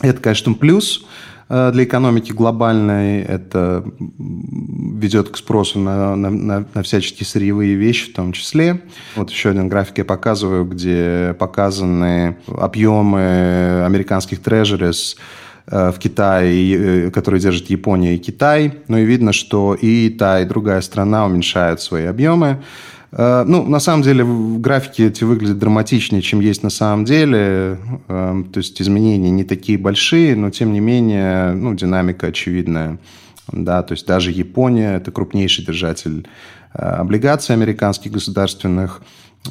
Это, 0.00 0.20
конечно, 0.20 0.54
плюс. 0.54 1.04
Э, 1.48 1.70
для 1.72 1.84
экономики 1.84 2.32
глобальной. 2.32 3.22
Это 3.22 3.84
ведет 4.08 5.28
к 5.28 5.36
спросу 5.36 5.78
на, 5.78 6.16
на, 6.16 6.64
на 6.72 6.82
всяческие 6.82 7.26
сырьевые 7.26 7.74
вещи 7.74 8.10
в 8.10 8.14
том 8.14 8.32
числе. 8.32 8.82
Вот 9.16 9.30
еще 9.30 9.50
один 9.50 9.68
график 9.68 9.98
я 9.98 10.04
показываю, 10.04 10.64
где 10.64 11.36
показаны 11.38 12.38
объемы 12.46 13.84
американских 13.84 14.42
трежерис 14.42 15.16
э, 15.66 15.92
в 15.92 15.98
Китае, 15.98 17.06
э, 17.06 17.10
которые 17.10 17.40
держит 17.40 17.68
Япония 17.68 18.14
и 18.14 18.18
Китай. 18.18 18.80
Ну 18.88 18.96
и 18.96 19.04
видно, 19.04 19.32
что 19.32 19.74
и 19.74 20.08
та, 20.08 20.40
и 20.40 20.46
другая 20.46 20.80
страна 20.80 21.26
уменьшают 21.26 21.80
свои 21.80 22.04
объемы. 22.04 22.62
Э, 23.16 23.44
ну, 23.46 23.64
на 23.64 23.78
самом 23.78 24.02
деле, 24.02 24.24
графики 24.58 25.02
эти 25.02 25.24
выглядят 25.24 25.58
драматичнее, 25.58 26.20
чем 26.20 26.40
есть 26.40 26.62
на 26.62 26.70
самом 26.70 27.04
деле. 27.04 27.78
Эм, 28.08 28.44
то 28.44 28.58
есть 28.58 28.80
изменения 28.82 29.30
не 29.30 29.44
такие 29.44 29.78
большие, 29.78 30.34
но 30.34 30.50
тем 30.50 30.72
не 30.72 30.80
менее, 30.80 31.52
ну, 31.52 31.74
динамика 31.74 32.28
очевидная. 32.28 32.98
Да, 33.52 33.82
то 33.82 33.92
есть 33.92 34.06
даже 34.06 34.30
Япония– 34.32 34.96
это 34.96 35.12
крупнейший 35.12 35.64
держатель 35.64 36.26
э, 36.72 36.78
облигаций 36.78 37.54
американских 37.54 38.10
государственных. 38.10 39.00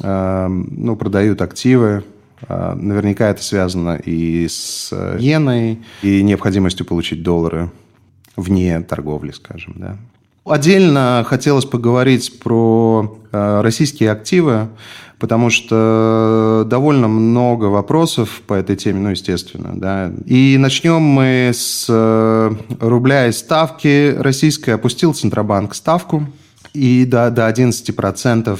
Эм, 0.02 0.68
ну, 0.70 0.96
продают 0.96 1.40
активы, 1.40 2.04
э, 2.46 2.74
Наверняка 2.74 3.30
это 3.30 3.42
связано 3.42 3.96
и 3.96 4.46
с 4.46 4.92
иеной, 4.92 5.78
и 6.02 6.22
необходимостью 6.22 6.84
получить 6.84 7.22
доллары 7.22 7.70
вне 8.36 8.80
торговли, 8.82 9.30
скажем, 9.30 9.74
да. 9.78 9.96
Отдельно 10.44 11.24
хотелось 11.26 11.64
поговорить 11.64 12.38
про 12.38 13.18
э, 13.32 13.60
российские 13.62 14.10
активы, 14.10 14.68
потому 15.18 15.48
что 15.48 16.64
довольно 16.66 17.08
много 17.08 17.66
вопросов 17.66 18.42
по 18.46 18.52
этой 18.52 18.76
теме, 18.76 19.00
ну, 19.00 19.10
естественно, 19.10 19.70
да. 19.74 20.12
И 20.26 20.58
начнем 20.58 21.00
мы 21.00 21.50
с 21.54 21.86
э, 21.88 22.52
рубля 22.78 23.28
и 23.28 23.32
ставки. 23.32 24.14
Российская 24.18 24.74
опустил 24.74 25.14
Центробанк 25.14 25.74
ставку 25.74 26.26
и 26.72 27.04
до, 27.04 27.30
до 27.30 27.48
11% 27.48 28.58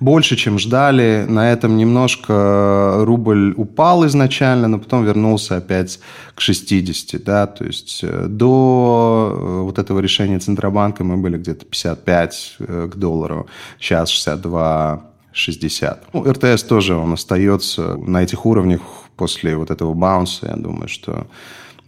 больше, 0.00 0.36
чем 0.36 0.58
ждали. 0.58 1.26
На 1.28 1.52
этом 1.52 1.76
немножко 1.76 3.04
рубль 3.04 3.54
упал 3.56 4.06
изначально, 4.06 4.68
но 4.68 4.78
потом 4.78 5.04
вернулся 5.04 5.56
опять 5.56 6.00
к 6.34 6.40
60. 6.40 7.22
Да? 7.22 7.46
То 7.46 7.64
есть 7.64 8.00
э, 8.02 8.26
до 8.28 9.32
э, 9.32 9.60
вот 9.62 9.78
этого 9.78 10.00
решения 10.00 10.38
Центробанка 10.38 11.04
мы 11.04 11.16
были 11.16 11.38
где-то 11.38 11.64
55 11.64 12.56
э, 12.58 12.88
к 12.92 12.96
доллару, 12.96 13.46
сейчас 13.78 14.08
62 14.08 15.04
60. 15.32 16.08
Ну, 16.12 16.30
РТС 16.30 16.62
тоже, 16.64 16.94
он 16.94 17.12
остается 17.14 17.96
на 17.96 18.22
этих 18.22 18.44
уровнях 18.44 18.82
после 19.16 19.56
вот 19.56 19.70
этого 19.70 19.94
баунса. 19.94 20.48
Я 20.48 20.56
думаю, 20.56 20.88
что 20.88 21.26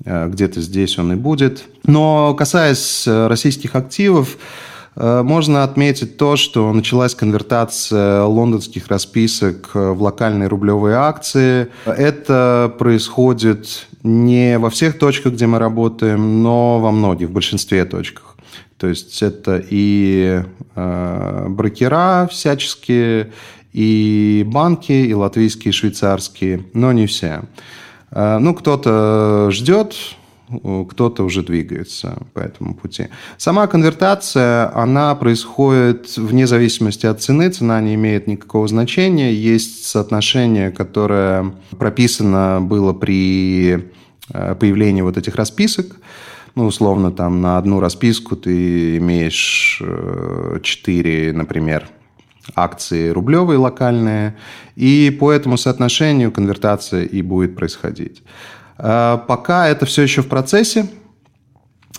где-то 0.01 0.63
здесь 0.63 0.99
он 0.99 1.13
и 1.13 1.17
будет. 1.17 1.65
Но 1.85 2.35
касаясь 2.35 3.07
российских 3.07 3.75
активов, 3.75 4.39
можно 4.97 5.65
отметить 5.65 6.17
то, 6.17 6.37
что 6.37 6.73
началась 6.73 7.15
конвертация 7.15 8.23
лондонских 8.23 8.89
расписок 8.89 9.71
в 9.75 10.01
локальные 10.01 10.49
рублевые 10.49 10.97
акции. 10.97 11.69
Это 11.85 12.73
происходит 12.79 13.89
не 14.05 14.59
во 14.59 14.71
всех 14.71 14.99
точках, 14.99 15.33
где 15.33 15.47
мы 15.47 15.59
работаем, 15.59 16.43
но 16.43 16.79
во 16.79 16.93
многих, 16.93 17.31
в 17.31 17.33
большинстве 17.33 17.85
точках. 17.85 18.37
То 18.77 18.89
есть 18.89 19.23
это 19.23 19.65
и 19.71 20.43
э, 20.75 21.47
брокера 21.49 22.29
всяческие, 22.31 23.33
и 23.73 24.45
банки, 24.47 24.93
и 24.93 25.15
латвийские, 25.15 25.71
и 25.71 25.73
швейцарские, 25.73 26.67
но 26.75 26.93
не 26.93 27.07
все. 27.07 27.45
Э, 28.11 28.39
ну, 28.39 28.55
кто-то 28.55 29.49
ждет, 29.51 29.95
кто-то 30.91 31.25
уже 31.25 31.43
двигается 31.43 32.19
по 32.35 32.41
этому 32.41 32.75
пути. 32.75 33.09
Сама 33.39 33.67
конвертация, 33.67 34.75
она 34.77 35.15
происходит 35.15 36.17
вне 36.17 36.47
зависимости 36.47 37.07
от 37.07 37.23
цены, 37.23 37.49
цена 37.49 37.81
не 37.81 37.95
имеет 37.95 38.27
никакого 38.27 38.69
значения. 38.69 39.33
Есть 39.33 39.87
соотношение, 39.87 40.71
которое 40.71 41.55
прописано 41.79 42.61
было 42.61 42.93
при 42.93 43.91
э, 44.33 44.55
появлении 44.55 45.03
вот 45.03 45.17
этих 45.17 45.37
расписок. 45.37 45.97
Ну, 46.55 46.67
условно, 46.67 47.11
там 47.11 47.41
на 47.41 47.59
одну 47.59 47.81
расписку 47.81 48.37
ты 48.37 48.99
имеешь 48.99 49.83
4, 50.63 51.31
э, 51.31 51.33
например, 51.33 51.89
акции 52.55 53.09
рублевые 53.09 53.59
локальные, 53.59 54.37
и 54.77 55.17
по 55.19 55.33
этому 55.33 55.57
соотношению 55.57 56.31
конвертация 56.31 57.05
и 57.05 57.23
будет 57.23 57.57
происходить. 57.57 58.23
Э, 58.79 59.19
пока 59.27 59.69
это 59.69 59.87
все 59.87 60.03
еще 60.03 60.23
в 60.23 60.29
процессе, 60.29 60.87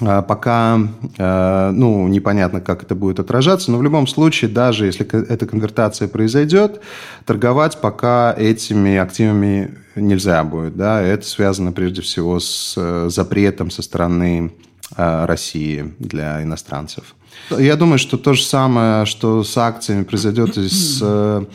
э, 0.02 0.24
пока 0.28 0.80
ну, 1.18 2.08
непонятно, 2.08 2.62
как 2.62 2.84
это 2.84 2.96
будет 2.96 3.20
отражаться, 3.20 3.72
но 3.72 3.78
в 3.78 3.84
любом 3.84 4.08
случае, 4.08 4.52
даже 4.52 4.86
если 4.86 5.06
эта 5.28 5.46
конвертация 5.46 6.08
произойдет, 6.08 6.82
торговать 7.26 7.80
пока 7.80 8.34
этими 8.38 8.98
активами 8.98 9.78
нельзя 9.96 10.44
будет. 10.44 10.76
Да? 10.76 11.02
Это 11.02 11.26
связано 11.26 11.72
прежде 11.72 12.02
всего 12.02 12.40
с 12.40 12.74
э, 12.78 13.08
запретом 13.10 13.72
со 13.72 13.82
стороны 13.82 14.54
э, 14.96 15.26
России 15.26 15.94
для 16.00 16.44
иностранцев. 16.44 17.16
Я 17.58 17.76
думаю, 17.76 18.00
что 18.00 18.18
то 18.18 18.34
же 18.34 18.44
самое, 18.44 19.06
что 19.06 19.44
с 19.44 19.58
акциями 19.58 20.04
произойдет 20.04 20.58
и 20.58 20.68
с 20.70 21.00
э, 21.02 21.46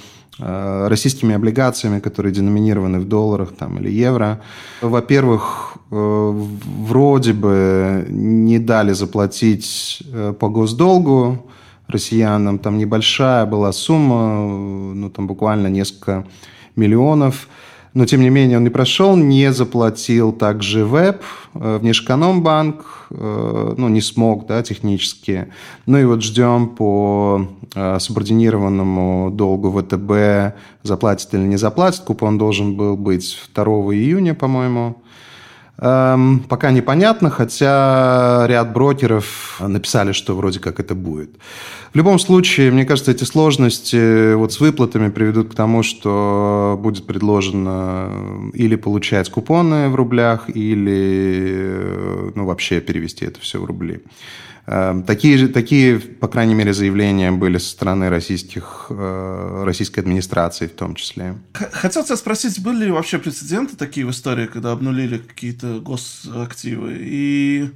российскими 0.40 1.35
облигациями, 1.35 2.00
которые 2.00 2.33
деноминированы 2.33 2.98
в 3.00 3.09
долларах 3.09 3.53
там, 3.59 3.79
или 3.79 3.90
евро. 3.90 4.40
Во-первых, 4.81 5.76
вроде 5.90 7.33
бы 7.33 8.07
не 8.09 8.59
дали 8.59 8.92
заплатить 8.92 10.03
по 10.38 10.48
госдолгу 10.48 11.46
россиянам. 11.88 12.59
Там 12.59 12.79
небольшая 12.79 13.46
была 13.46 13.72
сумма, 13.72 14.94
ну 14.94 15.11
там 15.11 15.26
буквально 15.26 15.68
несколько 15.68 16.24
миллионов– 16.76 17.48
но, 17.92 18.07
тем 18.07 18.20
не 18.20 18.31
менее, 18.31 18.59
он 18.59 18.64
не 18.64 18.70
прошел, 18.70 19.16
не 19.16 19.53
заплатил 19.53 20.33
также 20.33 20.85
веб, 20.85 21.22
э, 21.55 21.79
внешэкономбанк, 21.79 22.85
э, 23.11 23.74
ну, 23.76 23.88
не 23.88 24.00
смог, 24.00 24.46
да, 24.46 24.62
технически. 24.62 25.48
Ну 25.87 25.98
и 25.98 26.05
вот 26.05 26.22
ждем 26.22 26.68
по 26.68 27.46
э, 27.74 27.98
субординированному 27.98 29.31
долгу 29.33 29.72
ВТБ, 29.72 30.57
заплатит 30.85 31.35
или 31.35 31.42
не 31.42 31.57
заплатит. 31.57 32.03
Купон 32.03 32.38
должен 32.38 32.76
был 32.76 32.96
быть 32.96 33.37
2 33.55 33.64
июня, 33.64 34.35
по-моему. 34.35 35.03
Эм, 35.82 36.40
пока 36.40 36.72
непонятно, 36.72 37.30
хотя 37.30 38.44
ряд 38.46 38.70
брокеров 38.72 39.60
написали, 39.66 40.12
что 40.12 40.36
вроде 40.36 40.60
как 40.60 40.78
это 40.78 40.94
будет. 40.94 41.30
В 41.94 41.96
любом 41.96 42.18
случае, 42.18 42.70
мне 42.70 42.84
кажется, 42.84 43.10
эти 43.12 43.24
сложности 43.24 44.34
вот 44.34 44.52
с 44.52 44.60
выплатами 44.60 45.08
приведут 45.08 45.50
к 45.50 45.54
тому, 45.54 45.82
что 45.82 46.78
будет 46.80 47.06
предложено 47.06 48.50
или 48.52 48.76
получать 48.76 49.30
купоны 49.30 49.88
в 49.88 49.94
рублях, 49.94 50.50
или 50.54 52.30
ну, 52.34 52.44
вообще 52.44 52.80
перевести 52.80 53.24
это 53.24 53.40
все 53.40 53.58
в 53.58 53.64
рубли. 53.64 54.02
Эм, 54.72 55.02
такие, 55.02 55.37
же, 55.37 55.48
такие, 55.48 55.98
по 55.98 56.28
крайней 56.28 56.54
мере, 56.54 56.72
заявления 56.72 57.33
были 57.33 57.59
со 57.59 57.70
стороны 57.70 58.09
российских, 58.09 58.87
э, 58.88 59.62
российской 59.64 59.98
администрации 59.98 60.68
в 60.68 60.74
том 60.74 60.94
числе. 60.94 61.35
Хотел 61.72 62.04
тебя 62.04 62.16
спросить, 62.16 62.62
были 62.62 62.85
ли 62.85 62.92
вообще 62.92 63.18
прецеденты 63.18 63.76
такие 63.76 64.06
в 64.06 64.12
истории, 64.12 64.46
когда 64.46 64.70
обнулили 64.70 65.18
какие-то 65.18 65.80
госактивы? 65.80 66.96
И, 67.00 67.70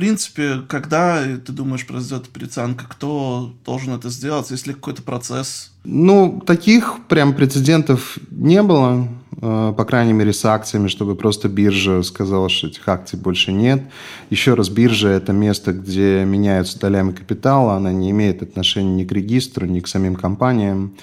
принципе, 0.00 0.62
когда, 0.66 1.22
ты 1.22 1.52
думаешь, 1.52 1.86
произойдет 1.86 2.30
переоценка, 2.30 2.86
кто 2.88 3.52
должен 3.66 3.92
это 3.92 4.08
сделать? 4.08 4.50
Есть 4.50 4.66
ли 4.66 4.72
какой-то 4.72 5.02
процесс? 5.02 5.72
Ну, 5.84 6.42
таких 6.46 7.00
прям 7.06 7.34
прецедентов 7.34 8.16
не 8.30 8.62
было. 8.62 9.06
Э, 9.42 9.74
по 9.76 9.84
крайней 9.84 10.14
мере, 10.14 10.32
с 10.32 10.42
акциями, 10.46 10.88
чтобы 10.88 11.16
просто 11.16 11.50
биржа 11.50 12.02
сказала, 12.02 12.48
что 12.48 12.68
этих 12.68 12.88
акций 12.88 13.18
больше 13.18 13.52
нет. 13.52 13.82
Еще 14.30 14.54
раз, 14.54 14.70
биржа– 14.70 15.08
это 15.10 15.34
место, 15.34 15.74
где 15.74 16.24
меняются 16.24 16.80
долями 16.80 17.12
капитала, 17.12 17.74
она 17.74 17.92
не 17.92 18.10
имеет 18.10 18.42
отношения 18.42 19.02
ни 19.02 19.04
к 19.04 19.12
регистру, 19.12 19.66
ни 19.66 19.80
к 19.80 19.86
самим 19.86 20.16
компаниям. 20.16 20.94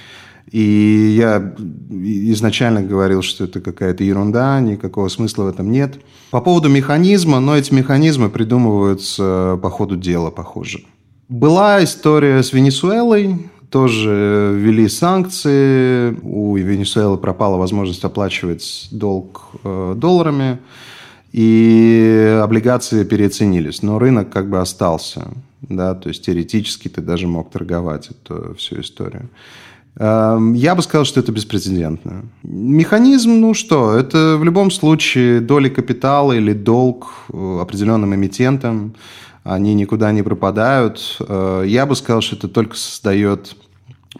И 0.52 1.16
я 1.18 1.54
изначально 1.90 2.82
говорил, 2.82 3.22
что 3.22 3.44
это 3.44 3.60
какая-то 3.60 4.04
ерунда, 4.04 4.60
никакого 4.62 5.10
смысла 5.10 5.44
в 5.44 5.48
этом 5.48 5.72
нет. 5.72 5.96
По 6.32 6.40
поводу 6.40 6.70
механизма, 6.70 7.40
но 7.40 7.58
эти 7.58 7.74
механизмы 7.74 8.30
придумываются 8.30 9.60
по 9.62 9.70
ходу 9.70 9.98
дела, 9.98 10.30
похоже. 10.30 10.84
Была 11.28 11.84
история 11.84 12.42
с 12.42 12.54
Венесуэлой, 12.54 13.50
тоже 13.70 14.54
ввели 14.56 14.88
санкции, 14.88 16.18
у 16.22 16.56
Венесуэлы 16.56 17.18
пропала 17.18 17.58
возможность 17.58 18.04
оплачивать 18.06 18.88
долг 18.92 19.50
э, 19.64 19.94
долларами, 19.98 20.60
и 21.34 22.40
облигации 22.42 23.04
переоценились, 23.04 23.82
но 23.82 24.00
рынок 24.00 24.30
как 24.30 24.50
бы 24.50 24.60
остался, 24.60 25.28
да, 25.62 25.94
то 25.94 26.08
есть 26.08 26.26
теоретически 26.26 26.88
ты 26.88 27.02
даже 27.02 27.28
мог 27.28 27.52
торговать 27.52 28.10
эту 28.10 28.56
всю 28.56 28.80
историю. 28.80 29.30
Эм, 30.00 30.54
я 30.54 30.76
бы 30.76 30.84
сказал, 30.84 31.06
что 31.06 31.20
это 31.20 31.32
беспрецедентно. 31.32 32.26
Механизм, 32.44 33.40
ну 33.40 33.54
что, 33.54 33.96
это 33.96 34.38
в 34.38 34.44
любом 34.44 34.70
случае 34.70 35.42
доли 35.42 35.70
капитала 35.70 36.34
или 36.34 36.54
долг 36.54 37.08
э, 37.34 37.60
определенным 37.62 38.14
эмитентам, 38.14 38.94
они 39.44 39.74
никуда 39.74 40.12
не 40.12 40.22
пропадают. 40.22 41.18
Э, 41.20 41.64
я 41.66 41.88
бы 41.88 41.96
сказал, 41.96 42.22
что 42.22 42.36
это 42.36 42.48
только 42.48 42.76
создает 42.76 43.56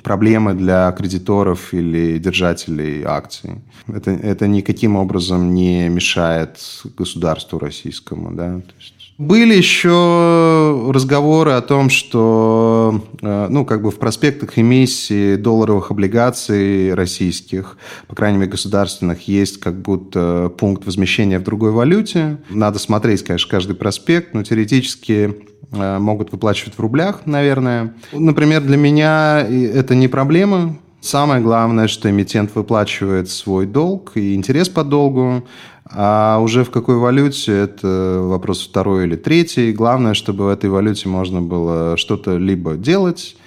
проблемы 0.04 0.54
для 0.54 0.92
кредиторов 0.92 1.74
или 1.74 2.18
держателей 2.18 3.04
акций. 3.04 3.62
Это, 3.88 4.12
это 4.12 4.48
никаким 4.48 4.96
образом 4.96 5.54
не 5.54 5.90
мешает 5.90 6.58
государству 6.98 7.60
российскому. 7.60 8.32
Да? 8.32 8.60
То 8.60 8.74
есть 8.80 8.94
были 9.18 9.56
еще 9.56 10.92
разговоры 10.94 11.52
о 11.52 11.62
том, 11.62 11.90
что 11.90 13.04
э, 13.20 13.48
ну, 13.50 13.66
как 13.66 13.82
бы 13.82 13.90
в 13.90 13.98
проспектах 13.98 14.60
эмиссии 14.60 15.38
долларовых 15.38 15.90
облигаций 15.90 16.94
российских, 16.94 17.78
по 18.08 18.16
крайней 18.16 18.38
мере, 18.38 18.52
государственных, 18.52 19.28
есть 19.28 19.60
как 19.60 19.82
будто 19.82 20.54
пункт 20.56 20.86
возмещения 20.86 21.40
в 21.40 21.44
другой 21.44 21.72
валюте. 21.72 22.38
Надо 22.52 22.78
смотреть, 22.78 23.24
конечно, 23.24 23.50
каждый 23.50 23.76
проспект, 23.76 24.36
но 24.36 24.44
теоретически 24.44 25.36
могут 25.72 26.32
выплачивать 26.32 26.76
в 26.76 26.80
рублях, 26.80 27.22
наверное. 27.26 27.94
Например, 28.14 28.62
для 28.62 28.78
меня 28.78 29.42
это 29.42 29.96
не 29.96 30.08
проблема. 30.08 30.78
Самое 31.02 31.42
главное, 31.42 31.88
что 31.88 32.10
эмитент 32.10 32.56
выплачивает 32.56 33.30
свой 33.30 33.66
долг 33.66 34.14
и 34.16 34.34
интерес 34.34 34.70
по 34.70 34.84
долгу. 34.84 35.46
А 35.90 36.40
уже 36.42 36.64
в 36.64 36.70
какой 36.70 36.98
валюте, 36.98 37.54
это 37.54 38.20
вопрос 38.24 38.66
второй 38.66 39.06
или 39.06 39.16
третий. 39.16 39.72
Главное, 39.72 40.14
чтобы 40.16 40.46
в 40.46 40.50
этой 40.50 40.70
валюте 40.70 41.08
можно 41.08 41.42
было 41.42 41.96
что-то 41.98 42.38
либо 42.38 42.76
делать, 42.76 43.38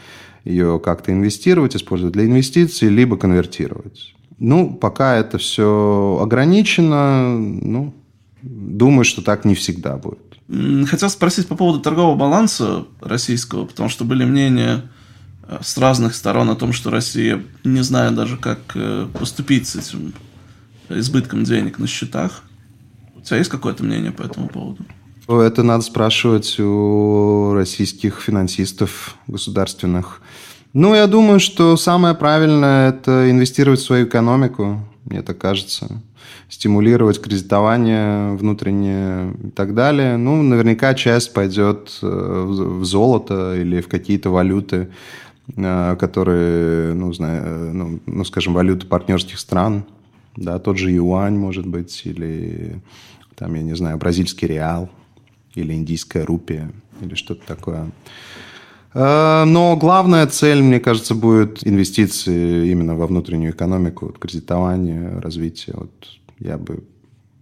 ее 0.45 0.81
как-то 0.83 1.13
инвестировать, 1.13 1.77
использовать 1.77 2.15
для 2.15 2.25
инвестиций, 2.25 2.89
либо 2.89 3.17
конвертировать. 3.19 4.15
Ну, 4.39 4.73
пока 4.75 5.17
это 5.17 5.37
все 5.37 6.19
ограничено, 6.23 7.37
ну, 7.39 7.93
думаю, 8.41 9.05
что 9.05 9.23
так 9.23 9.45
не 9.45 9.55
всегда 9.55 9.97
будет. 9.97 10.30
Хотел 10.87 11.09
спросить 11.11 11.47
по 11.47 11.55
поводу 11.55 11.81
торгового 11.81 12.17
баланса 12.17 12.85
российского, 13.01 13.67
потому 13.67 13.89
что 13.89 14.05
были 14.05 14.25
мнения 14.25 14.83
э, 15.45 15.59
с 15.63 15.79
разных 15.79 16.15
сторон 16.15 16.51
о 16.51 16.57
том, 16.57 16.73
что 16.73 16.91
Россия 16.91 17.43
не 17.63 17.83
знает 17.83 18.17
даже, 18.17 18.37
как 18.37 18.59
э, 18.75 19.07
поступить 19.17 19.69
с 19.69 19.77
этим 19.77 20.13
избытком 20.89 21.45
денег 21.45 21.79
на 21.79 21.87
счетах. 21.87 22.43
У 23.15 23.21
тебя 23.21 23.37
есть 23.37 23.51
какое-то 23.51 23.85
мнение 23.85 24.11
по 24.11 24.23
этому 24.23 24.49
поводу? 24.49 24.85
Это 25.29 25.63
надо 25.63 25.85
спрашивать 25.85 26.59
у 26.59 27.53
российских 27.55 28.21
финансистов 28.21 29.15
государственных. 29.29 30.21
Ну, 30.73 30.97
я 30.97 31.07
думаю, 31.07 31.39
что 31.39 31.77
самое 31.77 32.15
правильное– 32.15 32.89
это 32.91 33.31
инвестировать 33.31 33.79
в 33.79 33.85
свою 33.85 34.07
экономику. 34.07 34.85
мне 35.05 35.23
так 35.23 35.39
кажется. 35.39 36.03
Стимулировать 36.49 37.21
кредитование 37.21 38.35
внутреннее 38.37 39.35
и 39.43 39.51
так 39.51 39.75
далее. 39.75 40.17
Ну, 40.17 40.43
наверняка 40.43 40.95
часть 40.95 41.33
пойдет 41.33 41.99
э, 42.03 42.07
в 42.07 42.85
золото 42.85 43.55
или 43.57 43.81
в 43.81 43.89
какие-то 43.89 44.31
валюты, 44.31 44.91
э, 45.57 45.97
которые, 45.99 46.95
ну, 46.95 47.13
знаю, 47.13 47.43
э, 47.45 47.73
ну, 47.73 48.01
ну, 48.07 48.25
скажем, 48.25 48.55
валюты 48.55 48.87
партнерских 48.87 49.39
стран. 49.39 49.85
Да, 50.37 50.59
тот 50.59 50.79
же 50.79 50.91
юань, 50.91 51.37
может 51.37 51.67
быть, 51.67 52.03
или 52.05 52.81
там, 53.37 53.55
я 53.55 53.63
не 53.63 53.75
знаю, 53.75 53.97
бразильский 53.99 54.49
реал, 54.49 54.91
или 55.55 55.73
индийская 55.73 56.25
рупия, 56.25 56.71
или 57.01 57.15
что-то 57.15 57.47
такое. 57.47 57.91
Э, 58.95 59.45
но 59.45 59.77
главная 59.77 60.27
цель, 60.27 60.63
мне 60.63 60.81
кажется, 60.81 61.15
будет 61.15 61.67
инвестиции 61.67 62.69
именно 62.71 62.97
во 62.97 63.07
внутреннюю 63.07 63.53
экономику, 63.53 64.07
вот, 64.07 64.19
кредитование, 64.19 65.19
развитие. 65.19 65.77
Вот 65.77 65.93
я 66.39 66.59
бы 66.59 66.85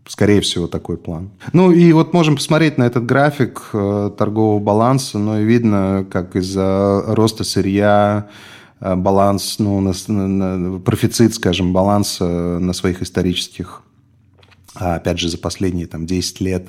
Скорее 0.09 0.41
всего, 0.41 0.67
такой 0.69 0.97
план. 0.97 1.31
Ну 1.53 1.71
и 1.71 1.93
вот 1.93 2.15
можем 2.15 2.37
посмотреть 2.37 2.79
на 2.79 2.85
этот 2.85 3.05
график 3.05 3.61
э, 3.75 4.11
торгового 4.17 4.59
баланса, 4.59 5.19
но 5.19 5.39
и 5.39 5.45
видно, 5.45 6.07
как 6.11 6.35
из-за 6.35 7.05
роста 7.09 7.45
сырья 7.45 8.31
э, 8.81 8.95
баланс, 8.97 9.59
ну, 9.59 9.81
на, 9.81 9.93
на, 10.09 10.79
профицит, 10.81 11.35
скажем, 11.35 11.75
баланса 11.75 12.25
на 12.25 12.73
своих 12.73 13.03
исторических, 13.03 13.83
а 14.75 14.95
опять 14.95 15.19
же, 15.19 15.29
за 15.29 15.37
последние 15.37 15.87
там 15.87 16.07
10 16.07 16.41
лет, 16.41 16.69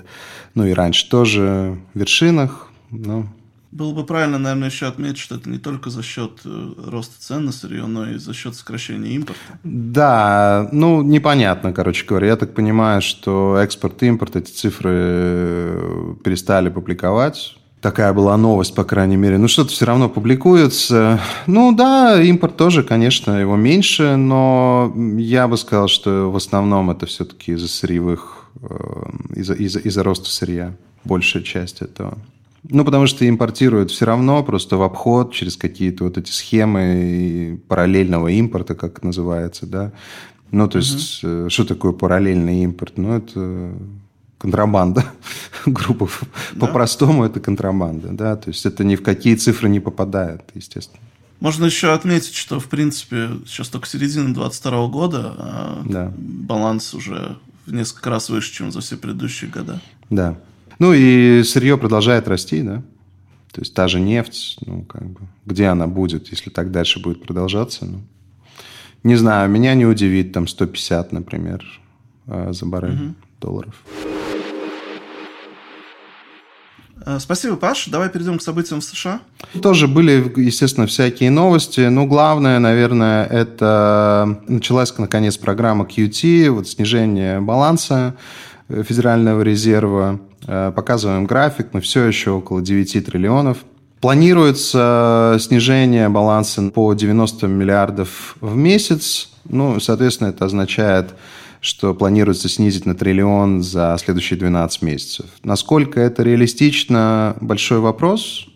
ну 0.53 0.65
и 0.65 0.73
раньше 0.73 1.09
тоже 1.09 1.79
вершинах, 1.93 2.69
ну, 2.91 3.25
было 3.71 3.93
бы 3.93 4.03
правильно, 4.03 4.39
наверное, 4.39 4.69
еще 4.69 4.87
отметить, 4.87 5.19
что 5.19 5.35
это 5.35 5.49
не 5.49 5.59
только 5.59 5.89
за 5.91 6.01
счет 6.01 6.41
э, 6.43 6.73
роста 6.87 7.15
цен 7.19 7.45
на 7.45 7.51
сырье, 7.51 7.85
но 7.85 8.09
и 8.09 8.17
за 8.17 8.33
счет 8.33 8.55
сокращения 8.55 9.11
импорта. 9.11 9.39
Да, 9.63 10.67
ну, 10.71 11.03
непонятно, 11.03 11.71
короче 11.71 12.05
говоря. 12.05 12.27
Я 12.27 12.35
так 12.35 12.55
понимаю, 12.55 13.01
что 13.01 13.57
экспорт 13.57 14.01
и 14.01 14.07
импорт, 14.07 14.35
эти 14.35 14.51
цифры 14.51 14.91
э, 14.91 16.15
перестали 16.23 16.69
публиковать. 16.69 17.57
Такая 17.79 18.11
была 18.11 18.35
новость, 18.37 18.73
по 18.73 18.83
крайней 18.83 19.17
мере. 19.17 19.37
Ну, 19.37 19.47
что-то 19.47 19.69
все 19.69 19.85
равно 19.85 20.09
публикуется. 20.09 21.21
Ну, 21.45 21.71
да, 21.71 22.21
импорт 22.21 22.57
тоже, 22.57 22.83
конечно, 22.83 23.39
его 23.39 23.55
меньше, 23.55 24.15
но 24.15 24.91
я 25.17 25.47
бы 25.47 25.57
сказал, 25.57 25.87
что 25.87 26.31
в 26.31 26.35
основном 26.35 26.89
это 26.89 27.05
все-таки 27.05 27.51
из-за 27.51 27.67
сырьевых, 27.67 28.49
э, 28.63 28.67
из-за 29.35 29.53
из 29.53 29.77
из 29.77 29.97
роста 29.97 30.29
сырья. 30.29 30.73
Большая 31.05 31.43
часть 31.43 31.81
этого. 31.81 32.17
Ну, 32.63 32.83
потому 32.83 33.07
что 33.07 33.27
импортируют 33.27 33.91
все 33.91 34.05
равно, 34.05 34.43
просто 34.43 34.77
в 34.77 34.81
обход, 34.81 35.33
через 35.33 35.55
какие-то 35.55 36.03
вот 36.03 36.17
эти 36.17 36.31
схемы 36.31 37.61
параллельного 37.67 38.27
импорта, 38.29 38.75
как 38.75 38.97
это 38.97 39.07
называется, 39.07 39.65
да. 39.65 39.91
Ну, 40.51 40.67
то 40.67 40.79
есть, 40.79 41.23
угу. 41.23 41.49
что 41.49 41.63
такое 41.63 41.91
параллельный 41.93 42.63
импорт? 42.63 42.97
Ну, 42.97 43.15
это 43.15 43.71
контрабанда, 44.39 45.05
грубо 45.65 46.09
да? 46.53 46.65
по-простому 46.65 47.25
это 47.25 47.39
контрабанда, 47.39 48.09
да, 48.11 48.35
то 48.35 48.49
есть 48.49 48.65
это 48.65 48.83
ни 48.83 48.95
в 48.95 49.03
какие 49.03 49.35
цифры 49.35 49.69
не 49.69 49.79
попадает, 49.79 50.41
естественно. 50.55 51.01
Можно 51.41 51.65
еще 51.65 51.93
отметить, 51.93 52.33
что, 52.33 52.59
в 52.59 52.67
принципе, 52.67 53.29
сейчас 53.45 53.69
только 53.69 53.87
середина 53.87 54.33
22 54.33 54.87
года, 54.87 55.35
а 55.37 55.81
да. 55.85 56.13
баланс 56.17 56.93
уже 56.93 57.37
в 57.65 57.73
несколько 57.73 58.09
раз 58.09 58.29
выше, 58.29 58.51
чем 58.53 58.71
за 58.71 58.81
все 58.81 58.97
предыдущие 58.97 59.49
года. 59.49 59.79
Да. 60.09 60.37
Ну 60.79 60.93
и 60.93 61.43
сырье 61.43 61.77
продолжает 61.77 62.27
расти, 62.27 62.61
да. 62.61 62.81
То 63.51 63.61
есть 63.61 63.73
та 63.73 63.87
же 63.87 63.99
нефть, 63.99 64.57
ну, 64.65 64.83
как 64.83 65.05
бы, 65.05 65.21
где 65.45 65.65
она 65.67 65.87
будет, 65.87 66.29
если 66.29 66.49
так 66.49 66.71
дальше 66.71 67.01
будет 67.01 67.23
продолжаться? 67.23 67.85
Ну, 67.85 68.01
не 69.03 69.15
знаю, 69.15 69.49
меня 69.49 69.73
не 69.73 69.85
удивит 69.85 70.33
там 70.33 70.47
150, 70.47 71.11
например, 71.11 71.65
э, 72.27 72.53
за 72.53 72.65
баррель 72.65 72.93
угу. 72.93 73.13
долларов. 73.41 73.83
Э, 77.05 77.17
спасибо, 77.19 77.55
Паш. 77.55 77.87
Давай 77.87 78.09
перейдем 78.09 78.37
к 78.37 78.41
событиям 78.41 78.81
в 78.81 78.83
США. 78.83 79.21
Тоже 79.61 79.87
были, 79.87 80.31
естественно, 80.37 80.85
всякие 80.85 81.31
новости. 81.31 81.81
Но 81.81 82.05
главное, 82.05 82.59
наверное, 82.59 83.25
это 83.25 84.41
началась, 84.47 84.95
наконец, 84.97 85.37
программа 85.37 85.85
QT, 85.85 86.49
вот 86.49 86.67
снижение 86.67 87.41
баланса 87.41 88.15
э, 88.67 88.83
Федерального 88.83 89.41
резерва. 89.41 90.19
Э, 90.51 90.71
показываем 90.75 91.27
график, 91.27 91.67
мы 91.73 91.81
все 91.81 92.05
еще 92.05 92.31
около 92.31 92.59
9 92.63 93.05
триллионов. 93.05 93.59
Планируется 94.01 95.37
снижение 95.39 96.09
баланса 96.09 96.71
по 96.71 96.91
90 96.95 97.45
миллиардов 97.45 98.35
в 98.41 98.55
месяц. 98.55 99.29
Ну, 99.47 99.79
соответственно, 99.79 100.29
это 100.29 100.45
означает, 100.45 101.13
что 101.61 101.93
планируется 101.93 102.49
снизить 102.49 102.87
на 102.87 102.95
триллион 102.95 103.61
за 103.61 103.95
следующие 104.03 104.39
12 104.39 104.81
месяцев. 104.81 105.27
Насколько 105.43 105.99
это 105.99 106.23
реалистично, 106.23 107.35
большой 107.41 107.79
вопрос. 107.79 108.47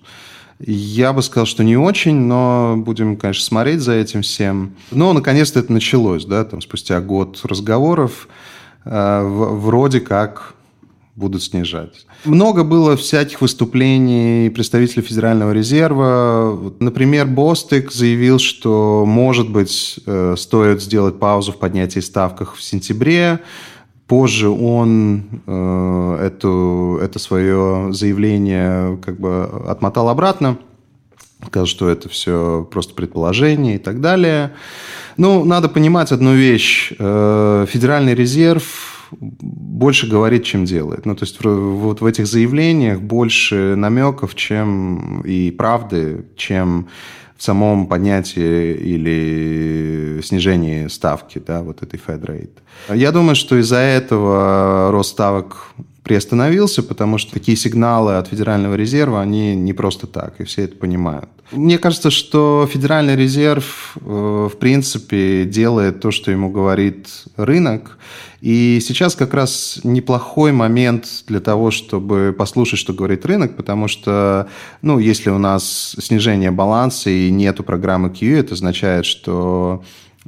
Я 0.57 1.13
бы 1.13 1.21
сказал, 1.21 1.45
что 1.45 1.63
не 1.63 1.77
очень, 1.77 2.15
но 2.15 2.73
будем, 2.75 3.17
конечно, 3.17 3.43
смотреть 3.43 3.81
за 3.81 3.93
этим 3.93 4.23
всем. 4.23 4.73
Но, 4.89 5.13
наконец-то, 5.13 5.59
это 5.59 5.71
началось, 5.71 6.25
да, 6.25 6.43
там, 6.43 6.59
спустя 6.59 6.99
год 7.01 7.41
разговоров. 7.43 8.27
Э, 8.83 9.21
вроде 9.23 9.99
как 9.99 10.55
будут 11.15 11.43
снижать. 11.43 12.05
Много 12.25 12.63
было 12.63 12.97
всяких 12.97 13.41
выступлений 13.41 14.49
представителей 14.49 15.03
Федерального 15.03 15.51
резерва. 15.51 16.73
Например, 16.79 17.27
Бостик 17.27 17.91
заявил, 17.91 18.39
что, 18.39 19.05
может 19.05 19.49
быть, 19.49 19.99
э, 20.05 20.35
стоит 20.37 20.81
сделать 20.81 21.19
паузу 21.19 21.51
в 21.51 21.57
поднятии 21.57 21.99
ставках 21.99 22.55
в 22.55 22.63
сентябре. 22.63 23.41
Позже 24.07 24.49
он 24.49 25.23
э, 25.45 26.17
эту, 26.27 26.99
это 27.01 27.19
свое 27.19 27.93
заявление 27.93 28.97
как 28.97 29.19
бы 29.19 29.43
отмотал 29.67 30.09
обратно. 30.09 30.57
Сказал, 31.45 31.67
что 31.67 31.89
это 31.89 32.09
все 32.09 32.67
просто 32.71 32.95
предположение 32.95 33.75
и 33.75 33.77
так 33.77 34.01
далее. 34.01 34.53
Ну, 35.17 35.45
надо 35.45 35.69
понимать 35.69 36.11
одну 36.11 36.33
вещь. 36.33 36.91
Э, 36.97 37.65
Федеральный 37.69 38.15
резерв 38.15 38.92
больше 39.19 40.07
говорит, 40.07 40.43
чем 40.43 40.65
делает. 40.65 41.05
Ну, 41.05 41.15
то 41.15 41.23
есть 41.23 41.43
вот 41.43 42.01
в 42.01 42.05
этих 42.05 42.27
заявлениях 42.27 43.01
больше 43.01 43.75
намеков, 43.75 44.35
чем 44.35 45.21
и 45.21 45.51
правды, 45.51 46.25
чем 46.35 46.87
в 47.37 47.43
самом 47.43 47.87
поднятии 47.87 48.73
или 48.73 50.21
снижении 50.23 50.87
ставки, 50.87 51.41
да, 51.45 51.61
вот 51.61 51.83
этой 51.83 51.99
Fed 51.99 52.25
rate. 52.25 52.95
Я 52.95 53.11
думаю, 53.11 53.35
что 53.35 53.57
из-за 53.59 53.77
этого 53.77 54.91
рост 54.91 55.09
ставок 55.11 55.73
приостановился, 56.03 56.83
потому 56.83 57.17
что 57.17 57.33
такие 57.33 57.57
сигналы 57.57 58.15
от 58.17 58.27
Федерального 58.27 58.75
резерва, 58.75 59.21
они 59.21 59.55
не 59.55 59.73
просто 59.73 60.07
так, 60.07 60.39
и 60.39 60.43
все 60.43 60.63
это 60.63 60.75
понимают. 60.77 61.29
Мне 61.53 61.77
кажется, 61.77 62.09
что 62.09 62.67
Федеральный 62.71 63.15
резерв, 63.15 63.95
э, 64.01 64.49
в 64.51 64.57
принципе, 64.57 65.45
делает 65.45 65.99
то, 66.01 66.11
что 66.11 66.31
ему 66.31 66.49
говорит 66.49 67.07
рынок, 67.37 67.97
и 68.41 68.79
сейчас 68.81 69.15
как 69.15 69.33
раз 69.33 69.79
неплохой 69.83 70.51
момент 70.51 71.23
для 71.27 71.39
того, 71.39 71.71
чтобы 71.71 72.35
послушать, 72.37 72.79
что 72.79 72.91
говорит 72.91 73.25
рынок, 73.25 73.55
потому 73.55 73.87
что, 73.87 74.49
ну, 74.81 74.99
если 74.99 75.29
у 75.29 75.37
нас 75.37 75.95
снижение 75.99 76.51
баланса 76.51 77.09
и 77.09 77.29
нету 77.31 77.63
программы 77.63 78.09
QE, 78.09 78.39
это 78.39 78.55
означает, 78.55 79.05
что 79.05 79.83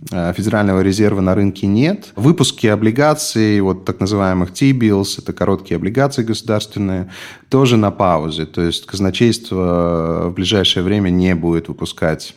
Федерального 0.10 0.82
резерва 0.82 1.22
на 1.22 1.34
рынке 1.34 1.66
нет. 1.66 2.12
Выпуски 2.16 2.68
облигаций, 2.68 3.60
вот 3.62 3.86
так 3.86 4.00
называемых 4.00 4.54
T-bills, 4.54 5.20
это 5.20 5.34
короткие 5.34 5.78
облигации 5.78 6.24
государственные, 6.24 7.10
тоже 7.50 7.78
на 7.78 7.92
паузе. 7.92 8.46
То 8.46 8.62
есть 8.62 8.86
казначейство 8.86 10.28
в 10.30 10.34
ближайшее 10.34 10.84
время 10.84 11.10
не 11.10 11.34
будет 11.34 11.70
выпускать 11.70 12.36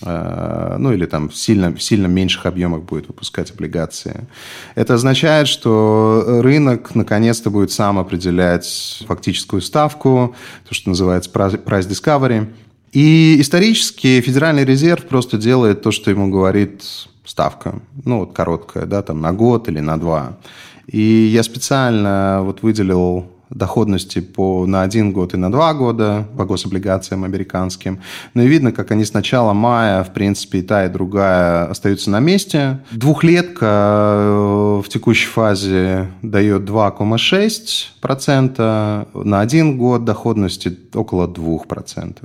Э, 0.00 0.76
ну 0.78 0.92
или 0.92 1.04
там 1.06 1.28
в 1.28 1.36
сильно, 1.36 1.74
в 1.74 1.82
сильно 1.82 2.06
меньших 2.06 2.46
объемах 2.46 2.82
будет 2.82 3.08
выпускать 3.08 3.50
облигации. 3.50 4.26
Это 4.74 4.94
означает, 4.94 5.48
что 5.48 6.40
рынок 6.42 6.94
наконец-то 6.94 7.50
будет 7.50 7.70
сам 7.70 7.98
определять 7.98 9.04
фактическую 9.06 9.60
ставку, 9.60 10.34
то, 10.68 10.74
что 10.74 10.88
называется 10.88 11.30
price 11.30 11.88
discovery. 11.88 12.48
И 12.92 13.40
исторически 13.40 14.20
Федеральный 14.20 14.64
резерв 14.64 15.06
просто 15.06 15.38
делает 15.38 15.82
то, 15.82 15.90
что 15.90 16.10
ему 16.10 16.30
говорит 16.30 16.82
ставка, 17.24 17.80
ну 18.04 18.20
вот 18.20 18.34
короткая, 18.34 18.84
да, 18.84 19.02
там 19.02 19.20
на 19.20 19.32
год 19.32 19.68
или 19.68 19.80
на 19.80 19.98
два. 19.98 20.38
И 20.86 21.00
я 21.00 21.42
специально 21.42 22.40
вот 22.42 22.62
выделил 22.62 23.31
доходности 23.54 24.20
по, 24.20 24.66
на 24.66 24.82
один 24.82 25.12
год 25.12 25.34
и 25.34 25.36
на 25.36 25.50
два 25.50 25.74
года 25.74 26.28
по 26.36 26.44
гособлигациям 26.44 27.24
американским. 27.24 27.98
Ну 28.34 28.42
и 28.42 28.46
видно, 28.46 28.70
как 28.72 28.90
они 28.90 29.04
с 29.04 29.12
начала 29.12 29.52
мая, 29.52 30.02
в 30.04 30.12
принципе, 30.12 30.58
и 30.58 30.62
та, 30.62 30.86
и 30.86 30.88
другая 30.88 31.66
остаются 31.66 32.10
на 32.10 32.20
месте. 32.20 32.78
Двухлетка 32.90 33.66
э, 33.66 34.80
в 34.84 34.88
текущей 34.88 35.28
фазе 35.28 36.08
дает 36.22 36.62
2,6%, 36.62 39.24
на 39.24 39.40
один 39.40 39.78
год 39.78 40.04
доходности 40.04 40.78
около 40.94 41.26
2%. 41.26 42.16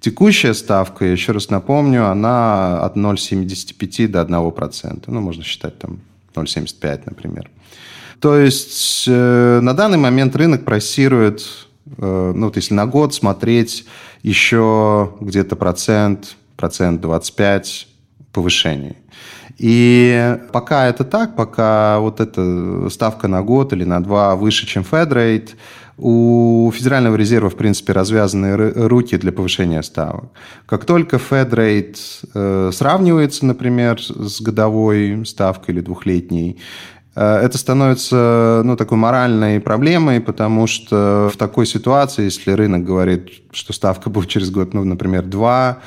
Текущая 0.00 0.54
ставка, 0.54 1.04
еще 1.06 1.32
раз 1.32 1.50
напомню, 1.50 2.10
она 2.10 2.84
от 2.84 2.96
0,75 2.96 4.08
до 4.08 4.22
1%. 4.22 5.04
Ну, 5.06 5.20
можно 5.20 5.42
считать 5.42 5.78
там 5.78 6.00
0,75, 6.34 7.02
например. 7.06 7.50
То 8.20 8.38
есть 8.38 9.04
э, 9.06 9.60
на 9.60 9.74
данный 9.74 9.98
момент 9.98 10.34
рынок 10.36 10.64
просирует, 10.64 11.44
э, 11.98 12.32
ну 12.34 12.46
вот 12.46 12.56
если 12.56 12.74
на 12.74 12.86
год 12.86 13.14
смотреть, 13.14 13.86
еще 14.22 15.12
где-то 15.20 15.56
процент, 15.56 16.36
процент 16.56 17.00
25 17.00 17.88
повышений. 18.32 18.96
И 19.58 20.38
пока 20.52 20.88
это 20.88 21.04
так, 21.04 21.36
пока 21.36 22.00
вот 22.00 22.20
эта 22.20 22.88
ставка 22.90 23.28
на 23.28 23.42
год 23.42 23.72
или 23.72 23.84
на 23.84 24.02
два 24.02 24.34
выше, 24.34 24.66
чем 24.66 24.82
Fed 24.82 25.50
у 25.96 26.72
Федерального 26.74 27.14
резерва, 27.14 27.50
в 27.50 27.56
принципе, 27.56 27.92
развязаны 27.92 28.56
руки 28.88 29.16
для 29.16 29.30
повышения 29.30 29.82
ставок. 29.82 30.24
Как 30.66 30.84
только 30.86 31.16
Fed 31.18 31.96
э, 32.34 32.70
сравнивается, 32.72 33.46
например, 33.46 34.00
с 34.02 34.40
годовой 34.40 35.24
ставкой 35.24 35.74
или 35.74 35.80
двухлетней, 35.82 36.58
это 37.14 37.58
становится 37.58 38.62
ну, 38.64 38.76
такой 38.76 38.98
моральной 38.98 39.60
проблемой, 39.60 40.20
потому 40.20 40.66
что 40.66 41.30
в 41.32 41.36
такой 41.36 41.66
ситуации, 41.66 42.24
если 42.24 42.50
рынок 42.52 42.84
говорит, 42.84 43.30
что 43.52 43.72
ставка 43.72 44.10
будет 44.10 44.28
через 44.28 44.50
год, 44.50 44.74
ну, 44.74 44.84
например, 44.84 45.22
2, 45.24 45.78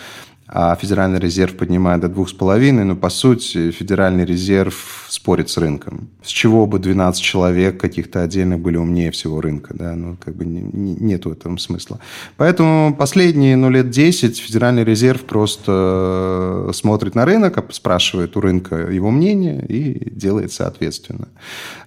а 0.49 0.75
Федеральный 0.75 1.19
резерв 1.19 1.57
поднимает 1.57 2.01
до 2.01 2.07
двух 2.07 2.29
с 2.29 2.33
половиной, 2.33 2.85
но 2.85 2.95
по 2.95 3.09
сути 3.09 3.71
Федеральный 3.71 4.23
резерв 4.23 5.05
спорит 5.09 5.49
с 5.49 5.57
рынком. 5.57 6.09
С 6.23 6.29
чего 6.29 6.65
бы 6.65 6.79
12 6.79 7.21
человек 7.21 7.79
каких-то 7.79 8.23
отдельных 8.23 8.59
были 8.59 8.77
умнее 8.77 9.11
всего 9.11 9.41
рынка, 9.41 9.73
да, 9.73 9.93
ну 9.95 10.15
как 10.23 10.35
бы 10.35 10.45
не, 10.45 10.61
не, 10.61 10.95
нету 10.95 11.31
этого 11.31 11.57
смысла. 11.57 11.99
Поэтому 12.37 12.95
последние, 12.95 13.57
ну, 13.57 13.69
лет 13.69 13.89
10 13.89 14.37
Федеральный 14.39 14.85
резерв 14.85 15.23
просто 15.23 16.71
смотрит 16.73 17.15
на 17.15 17.25
рынок, 17.25 17.65
спрашивает 17.71 18.37
у 18.37 18.41
рынка 18.41 18.89
его 18.89 19.11
мнение 19.11 19.65
и 19.67 20.09
делает 20.09 20.53
соответственно. 20.53 21.27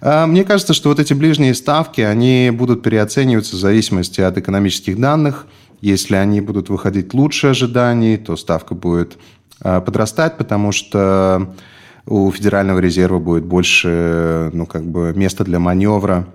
А 0.01 0.27
мне 0.27 0.43
кажется, 0.43 0.73
что 0.73 0.89
вот 0.89 0.99
эти 0.99 1.13
ближние 1.13 1.55
ставки, 1.55 2.01
они 2.01 2.51
будут 2.53 2.83
переоцениваться 2.83 3.55
в 3.55 3.59
зависимости 3.59 4.21
от 4.21 4.37
экономических 4.37 4.99
данных– 4.99 5.47
если 5.81 6.15
они 6.15 6.41
будут 6.41 6.69
выходить 6.69 7.13
лучше 7.13 7.47
ожиданий, 7.47 8.17
то 8.17 8.37
ставка 8.37 8.75
будет 8.75 9.17
а, 9.59 9.81
подрастать, 9.81 10.37
потому 10.37 10.71
что 10.71 11.53
у 12.05 12.31
Федерального 12.31 12.79
резерва 12.79 13.19
будет 13.19 13.45
больше 13.45 14.49
ну, 14.53 14.65
как 14.65 14.85
бы 14.85 15.13
места 15.15 15.43
для 15.43 15.59
маневра 15.59 16.27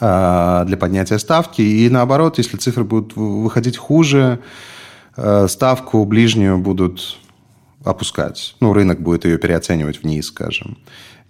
а, 0.00 0.64
для 0.64 0.76
поднятия 0.76 1.18
ставки. 1.18 1.62
И 1.62 1.88
наоборот, 1.88 2.38
если 2.38 2.56
цифры 2.56 2.84
будут 2.84 3.16
выходить 3.16 3.76
хуже, 3.76 4.40
а, 5.16 5.46
ставку 5.48 6.04
ближнюю 6.04 6.58
будут 6.58 7.18
опускать. 7.84 8.56
Ну, 8.60 8.72
рынок 8.72 9.00
будет 9.00 9.24
ее 9.24 9.38
переоценивать 9.38 10.02
вниз, 10.02 10.26
скажем. 10.26 10.78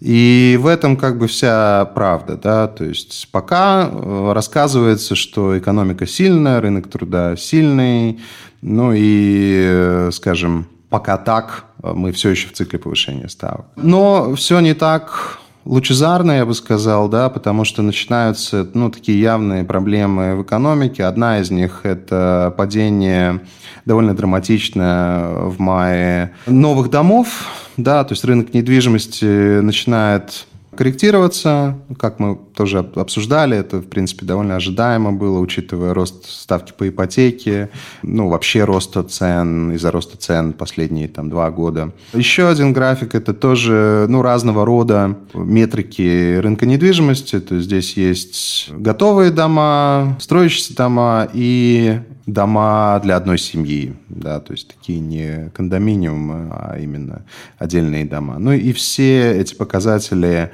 И 0.00 0.56
в 0.60 0.66
этом 0.68 0.96
как 0.96 1.18
бы 1.18 1.26
вся 1.26 1.84
правда, 1.86 2.36
да, 2.36 2.68
то 2.68 2.84
есть 2.84 3.28
пока 3.32 3.90
э, 3.90 4.32
рассказывается, 4.32 5.16
что 5.16 5.58
экономика 5.58 6.06
сильная, 6.06 6.60
рынок 6.60 6.88
труда 6.88 7.36
сильный, 7.36 8.20
ну 8.62 8.92
и, 8.94 9.64
э, 9.66 10.10
скажем, 10.12 10.68
пока 10.88 11.16
так, 11.16 11.64
э, 11.82 11.92
мы 11.92 12.12
все 12.12 12.30
еще 12.30 12.46
в 12.46 12.52
цикле 12.52 12.78
повышения 12.78 13.28
ставок. 13.28 13.66
Но 13.74 14.36
все 14.36 14.60
не 14.60 14.74
так 14.74 15.40
лучезарно, 15.68 16.32
я 16.32 16.46
бы 16.46 16.54
сказал, 16.54 17.08
да, 17.08 17.28
потому 17.28 17.64
что 17.64 17.82
начинаются, 17.82 18.68
ну, 18.74 18.90
такие 18.90 19.20
явные 19.20 19.64
проблемы 19.64 20.34
в 20.34 20.42
экономике. 20.42 21.04
Одна 21.04 21.40
из 21.40 21.50
них– 21.50 21.80
это 21.84 22.52
падение 22.56 23.40
довольно 23.84 24.16
драматичное 24.16 25.28
в 25.28 25.60
мае 25.60 26.32
новых 26.46 26.90
домов, 26.90 27.46
да, 27.76 28.02
то 28.04 28.12
есть 28.12 28.24
рынок 28.24 28.54
недвижимости 28.54 29.60
начинает 29.60 30.46
корректироваться, 30.78 31.76
как 31.98 32.20
мы 32.20 32.38
тоже 32.54 32.78
обсуждали, 32.94 33.56
это, 33.56 33.78
в 33.78 33.88
принципе, 33.88 34.24
довольно 34.24 34.54
ожидаемо 34.54 35.12
было, 35.12 35.40
учитывая 35.40 35.92
рост 35.92 36.30
ставки 36.30 36.72
по 36.72 36.88
ипотеке, 36.88 37.70
ну, 38.04 38.28
вообще 38.28 38.62
роста 38.62 39.02
цен, 39.02 39.72
из-за 39.72 39.90
роста 39.90 40.16
цен 40.16 40.52
последние 40.52 41.08
там 41.08 41.30
два 41.30 41.50
года. 41.50 41.92
Еще 42.12 42.46
один 42.46 42.72
график– 42.72 43.14
это 43.16 43.34
тоже, 43.34 44.06
ну, 44.08 44.22
разного 44.22 44.64
рода 44.64 45.16
метрики 45.34 46.36
рынка 46.36 46.64
недвижимости, 46.64 47.40
то 47.40 47.56
есть 47.56 47.66
здесь 47.66 47.96
есть 47.96 48.70
готовые 48.70 49.32
дома, 49.32 50.16
строящиеся 50.20 50.76
дома 50.76 51.28
и 51.32 51.98
дома 52.28 53.00
для 53.02 53.16
одной 53.16 53.38
семьи, 53.38 53.96
да, 54.08 54.38
то 54.40 54.52
есть 54.52 54.68
такие 54.68 55.00
не 55.00 55.50
кондоминиумы, 55.54 56.48
а 56.52 56.78
именно 56.78 57.22
отдельные 57.58 58.04
дома. 58.04 58.38
Ну 58.38 58.52
и 58.52 58.72
все 58.72 59.32
эти 59.32 59.54
показатели 59.54 60.52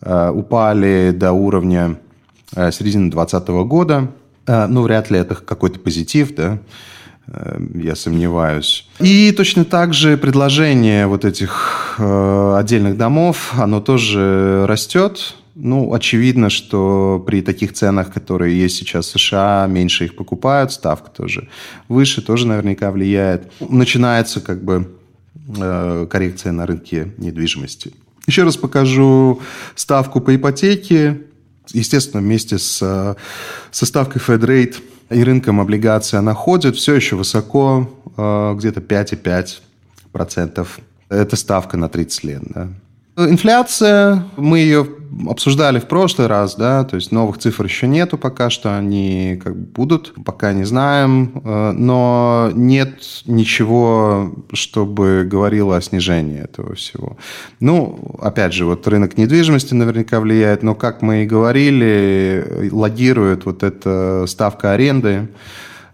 э, 0.00 0.30
упали 0.30 1.12
до 1.14 1.32
уровня 1.32 1.96
э, 2.54 2.72
середины 2.72 3.10
2020 3.10 3.48
года. 3.66 4.08
Э, 4.46 4.66
ну, 4.66 4.82
вряд 4.82 5.10
ли 5.10 5.18
это 5.18 5.36
какой-то 5.36 5.78
позитив, 5.78 6.34
да, 6.34 6.58
э, 7.28 7.60
я 7.76 7.94
сомневаюсь. 7.94 8.88
И 8.98 9.32
точно 9.32 9.64
так 9.64 9.94
же 9.94 10.16
предложение 10.16 11.06
вот 11.06 11.24
этих 11.24 11.94
э, 11.98 12.56
отдельных 12.58 12.96
домов, 12.96 13.54
оно 13.56 13.80
тоже 13.80 14.66
растет. 14.66 15.36
Ну, 15.64 15.94
очевидно, 15.94 16.50
что 16.50 17.22
при 17.24 17.40
таких 17.40 17.72
ценах, 17.72 18.12
которые 18.12 18.58
есть 18.58 18.78
сейчас 18.78 19.06
в 19.06 19.10
США, 19.10 19.68
меньше 19.68 20.06
их 20.06 20.16
покупают, 20.16 20.72
ставка 20.72 21.08
тоже 21.08 21.48
выше, 21.88 22.20
тоже 22.20 22.48
наверняка 22.48 22.90
влияет. 22.90 23.52
Начинается 23.60 24.40
как 24.40 24.64
бы 24.64 24.90
э, 25.56 26.08
коррекция 26.10 26.50
на 26.50 26.66
рынке 26.66 27.14
недвижимости. 27.16 27.92
Еще 28.26 28.42
раз 28.42 28.56
покажу 28.56 29.40
ставку 29.76 30.20
по 30.20 30.34
ипотеке. 30.34 31.20
Естественно, 31.68 32.20
вместе 32.20 32.58
с, 32.58 32.78
со 33.70 33.86
ставкой 33.86 34.20
Fed 34.20 34.74
и 35.10 35.22
рынком 35.22 35.60
облигаций 35.60 36.18
она 36.18 36.34
ходит 36.34 36.74
все 36.74 36.94
еще 36.94 37.14
высоко, 37.14 37.88
э, 38.16 38.54
где-то 38.56 38.80
5,5%. 38.80 40.66
Это 41.08 41.36
ставка 41.36 41.76
на 41.76 41.88
30 41.88 42.24
лет. 42.24 42.42
Да. 42.46 42.68
Инфляция, 43.16 44.24
мы 44.36 44.60
ее 44.60 44.86
обсуждали 45.28 45.78
в 45.78 45.86
прошлый 45.86 46.26
раз, 46.26 46.54
да, 46.54 46.84
то 46.84 46.96
есть 46.96 47.12
новых 47.12 47.38
цифр 47.38 47.64
еще 47.64 47.86
нету 47.86 48.16
пока 48.16 48.48
что, 48.48 48.76
они 48.76 49.38
как 49.42 49.54
будут, 49.54 50.14
пока 50.24 50.54
не 50.54 50.64
знаем, 50.64 51.42
э, 51.44 51.72
но 51.72 52.50
нет 52.54 53.02
ничего, 53.26 54.32
чтобы 54.54 55.24
говорило 55.30 55.76
о 55.76 55.82
снижении 55.82 56.40
этого 56.40 56.74
всего. 56.74 57.18
Ну, 57.60 58.16
опять 58.20 58.54
же, 58.54 58.64
вот 58.64 58.86
рынок 58.88 59.18
недвижимости 59.18 59.74
наверняка 59.74 60.18
влияет, 60.18 60.62
но, 60.62 60.74
как 60.74 61.02
мы 61.02 61.24
и 61.24 61.26
говорили, 61.26 62.70
логирует 62.72 63.44
вот 63.44 63.62
эта 63.62 64.24
ставка 64.26 64.72
аренды, 64.72 65.28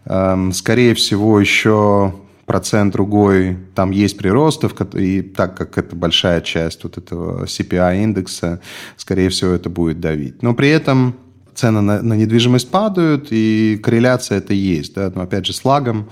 эм, 0.04 0.52
скорее 0.52 0.94
всего, 0.94 1.40
еще 1.40 2.14
процент 2.48 2.92
другой, 2.92 3.58
там 3.74 3.92
есть 3.92 4.16
приростов, 4.18 4.74
и 4.94 5.22
так 5.22 5.56
как 5.56 5.78
это 5.78 5.94
большая 5.94 6.40
часть 6.40 6.82
вот 6.82 6.98
этого 6.98 7.44
CPI-индекса, 7.44 8.60
скорее 8.96 9.28
всего, 9.28 9.52
это 9.52 9.70
будет 9.70 10.00
давить. 10.00 10.42
Но 10.42 10.54
при 10.54 10.70
этом 10.70 11.14
цены 11.54 11.82
на, 11.82 12.02
на 12.02 12.14
недвижимость 12.14 12.70
падают, 12.70 13.28
и 13.30 13.78
корреляция 13.82 14.38
это 14.38 14.54
есть, 14.54 14.94
да, 14.94 15.12
но 15.14 15.22
опять 15.22 15.46
же 15.46 15.52
с 15.52 15.64
лагом, 15.64 16.08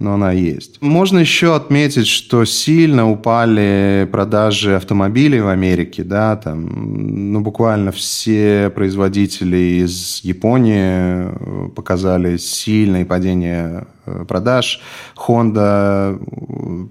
но 0.00 0.14
она 0.14 0.32
есть. 0.32 0.80
Можно 0.80 1.18
еще 1.18 1.54
отметить, 1.54 2.06
что 2.06 2.46
сильно 2.46 3.10
упали 3.10 4.08
продажи 4.10 4.74
автомобилей 4.74 5.40
в 5.40 5.48
Америке, 5.48 6.02
да, 6.02 6.36
там, 6.36 7.32
ну, 7.32 7.40
буквально 7.42 7.92
все 7.92 8.72
производители 8.74 9.82
из 9.84 10.20
Японии 10.24 11.26
э, 11.26 11.68
показали 11.76 12.38
сильное 12.38 13.04
падение 13.04 13.86
э, 14.06 14.24
продаж. 14.26 14.80
Honda 15.16 16.18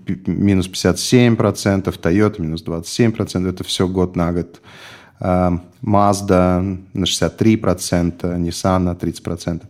э, 0.07 0.15
минус 0.27 0.69
57%, 0.69 1.99
Toyota 1.99 2.39
минус 2.39 2.63
27%, 2.63 3.49
это 3.49 3.63
все 3.63 3.87
год 3.87 4.15
на 4.15 4.33
год 4.33 4.61
Mazda 5.21 6.77
на 6.93 7.03
63%, 7.03 8.38
Nissan 8.38 8.79
на 8.79 8.93
30%. 8.93 9.62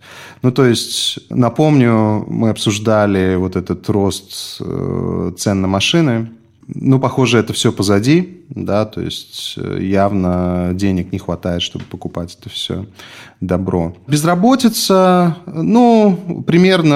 Ну, 0.41 0.51
то 0.51 0.65
есть, 0.65 1.19
напомню, 1.29 2.25
мы 2.27 2.49
обсуждали 2.49 3.35
вот 3.35 3.55
этот 3.55 3.89
рост 3.89 4.57
э, 4.61 5.31
цен 5.37 5.61
на 5.61 5.67
машины. 5.67 6.29
Ну, 6.67 6.99
похоже, 6.99 7.39
это 7.39 7.51
все 7.53 7.71
позади, 7.71 8.43
да, 8.49 8.85
то 8.85 9.01
есть 9.01 9.55
э, 9.57 9.79
явно 9.81 10.69
денег 10.73 11.11
не 11.11 11.17
хватает, 11.17 11.63
чтобы 11.63 11.85
покупать 11.85 12.37
это 12.39 12.49
все 12.49 12.85
добро. 13.41 13.95
Безработица, 14.07 15.37
ну, 15.47 16.43
примерно, 16.45 16.95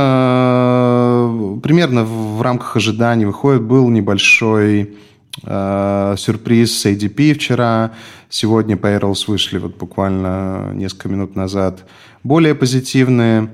примерно 1.64 2.04
в 2.06 2.42
рамках 2.44 2.76
ожиданий 2.76 3.26
выходит, 3.26 3.64
был 3.64 3.90
небольшой 3.90 4.96
Э, 5.42 6.16
сюрприз 6.18 6.80
с 6.80 6.86
ADP 6.86 7.34
вчера. 7.34 7.94
Сегодня 8.30 8.76
Payrolls 8.76 9.26
вышли 9.28 9.58
вот 9.58 9.78
буквально 9.78 10.72
несколько 10.74 11.10
минут 11.10 11.36
назад. 11.36 11.86
Более 12.24 12.56
позитивные. 12.56 13.50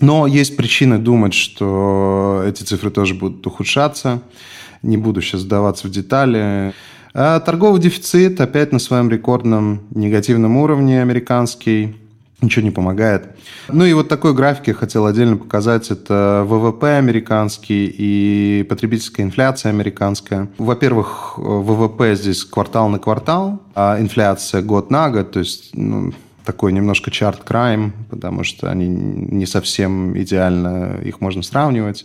Но 0.00 0.26
есть 0.26 0.56
причины 0.56 0.98
думать, 0.98 1.34
что 1.34 2.42
эти 2.46 2.62
цифры 2.62 2.90
тоже 2.90 3.14
будут 3.14 3.46
ухудшаться. 3.46 4.22
Не 4.82 4.96
буду 4.96 5.22
сейчас 5.22 5.42
сдаваться 5.42 5.86
в 5.86 5.90
детали. 5.90 6.74
А 7.14 7.40
торговый 7.40 7.80
дефицит 7.80 8.40
опять 8.40 8.72
на 8.72 8.78
своем 8.78 9.08
рекордном 9.08 9.82
негативном 9.90 10.56
уровне 10.56 11.00
американский 11.00 11.94
ничего 12.44 12.64
не 12.64 12.70
помогает. 12.70 13.26
Ну 13.68 13.84
и 13.84 13.92
вот 13.92 14.08
такой 14.08 14.34
график 14.34 14.68
я 14.68 14.74
хотел 14.74 15.06
отдельно 15.06 15.36
показать. 15.36 15.90
Это 15.90 16.44
ВВП 16.46 16.98
американский 16.98 17.86
и 17.86 18.64
потребительская 18.68 19.26
инфляция 19.26 19.70
американская. 19.70 20.48
Во-первых, 20.58 21.34
ВВП 21.38 22.14
здесь 22.14 22.44
квартал 22.44 22.88
на 22.88 22.98
квартал, 22.98 23.60
а 23.74 24.00
инфляция 24.00 24.62
год 24.62 24.90
на 24.90 25.10
год, 25.10 25.32
то 25.32 25.40
есть 25.40 25.70
ну, 25.74 26.12
такой 26.44 26.72
немножко 26.72 27.10
чарт 27.10 27.42
крайм, 27.42 27.92
потому 28.10 28.44
что 28.44 28.70
они 28.70 28.86
не 28.86 29.46
совсем 29.46 30.16
идеально 30.18 31.00
их 31.02 31.20
можно 31.20 31.42
сравнивать. 31.42 32.04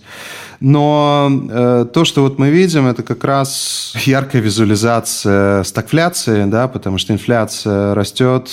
Но 0.60 1.30
э, 1.30 1.86
то, 1.94 2.06
что 2.06 2.24
вот 2.24 2.40
мы 2.40 2.50
видим, 2.50 2.88
это 2.88 3.04
как 3.04 3.24
раз 3.24 3.94
яркая 4.06 4.42
визуализация 4.42 5.64
стагфляции, 5.64 6.46
да, 6.46 6.68
потому 6.68 6.98
что 6.98 7.14
инфляция 7.14 7.94
растет, 7.94 8.50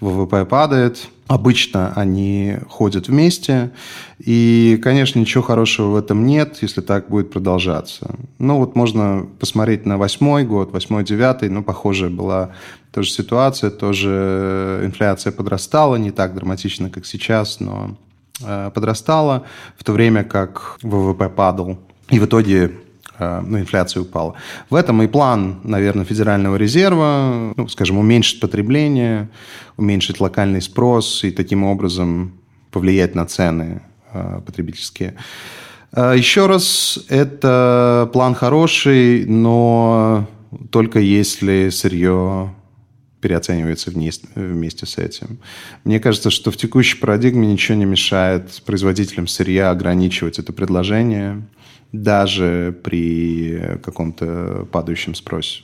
ВВП 0.00 0.44
падает. 0.44 1.08
Обычно 1.26 1.92
они 1.94 2.56
ходят 2.70 3.08
вместе. 3.08 3.70
И, 4.18 4.80
конечно, 4.82 5.18
ничего 5.18 5.42
хорошего 5.42 5.88
в 5.88 5.96
этом 5.96 6.24
нет, 6.24 6.58
если 6.62 6.80
так 6.80 7.08
будет 7.08 7.30
продолжаться. 7.30 8.14
Ну, 8.38 8.58
вот 8.58 8.74
можно 8.74 9.26
посмотреть 9.38 9.84
на 9.84 9.98
восьмой 9.98 10.44
год, 10.44 10.72
восьмой, 10.72 11.04
девятый. 11.04 11.50
Ну, 11.50 11.62
похожая 11.62 12.10
была 12.10 12.50
тоже 12.92 13.10
ситуация. 13.10 13.70
Тоже 13.70 14.80
инфляция 14.84 15.32
подрастала, 15.32 15.96
не 15.96 16.10
так 16.10 16.34
драматично, 16.34 16.88
как 16.88 17.04
сейчас, 17.04 17.60
но 17.60 17.96
э, 18.42 18.70
подрастала, 18.74 19.44
в 19.76 19.84
то 19.84 19.92
время 19.92 20.24
как 20.24 20.78
ВВП 20.82 21.28
падал. 21.28 21.78
И 22.08 22.18
в 22.18 22.24
итоге 22.24 22.72
ну, 23.18 23.58
инфляция 23.58 24.02
упала. 24.02 24.34
В 24.70 24.74
этом 24.74 25.02
и 25.02 25.06
план, 25.06 25.60
наверное, 25.64 26.04
Федерального 26.04 26.56
резерва, 26.56 27.52
ну, 27.56 27.68
скажем, 27.68 27.98
уменьшить 27.98 28.40
потребление, 28.40 29.28
уменьшить 29.76 30.20
локальный 30.20 30.62
спрос 30.62 31.24
и 31.24 31.30
таким 31.30 31.64
образом 31.64 32.32
повлиять 32.70 33.14
на 33.14 33.26
цены 33.26 33.82
э, 34.12 34.40
потребительские. 34.44 35.14
Э, 35.92 36.14
еще 36.16 36.46
раз, 36.46 36.98
это 37.08 38.10
план 38.12 38.34
хороший, 38.34 39.24
но 39.26 40.26
только 40.70 40.98
если 41.00 41.70
сырье 41.70 42.52
переоценивается 43.20 43.90
вместе 43.90 44.86
с 44.86 44.98
этим. 44.98 45.38
Мне 45.84 46.00
кажется, 46.00 46.30
что 46.30 46.50
в 46.50 46.56
текущей 46.56 46.98
парадигме 46.98 47.46
ничего 47.46 47.76
не 47.76 47.84
мешает 47.84 48.62
производителям 48.64 49.26
сырья 49.26 49.70
ограничивать 49.70 50.38
это 50.38 50.52
предложение 50.52 51.42
даже 51.92 52.78
при 52.84 53.78
каком-то 53.82 54.68
падающем 54.70 55.14
спросе. 55.14 55.62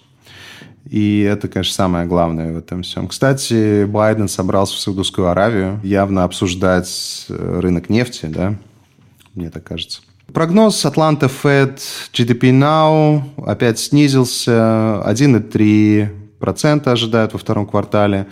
И 0.88 1.20
это, 1.20 1.48
конечно, 1.48 1.72
самое 1.74 2.06
главное 2.06 2.52
в 2.52 2.58
этом 2.58 2.82
всем. 2.82 3.08
Кстати, 3.08 3.84
Байден 3.84 4.28
собрался 4.28 4.76
в 4.76 4.80
Саудовскую 4.80 5.28
Аравию 5.28 5.80
явно 5.82 6.24
обсуждать 6.24 7.26
рынок 7.28 7.88
нефти, 7.88 8.26
да, 8.26 8.56
мне 9.34 9.48
так 9.50 9.64
кажется. 9.64 10.02
Прогноз 10.32 10.84
Атланта 10.84 11.26
Fed 11.26 11.78
GDP 12.12 12.50
Now 12.50 13.22
опять 13.46 13.78
снизился, 13.78 15.02
1,3% 15.06 16.08
ожидают 16.92 17.32
во 17.32 17.38
втором 17.38 17.66
квартале. 17.66 18.26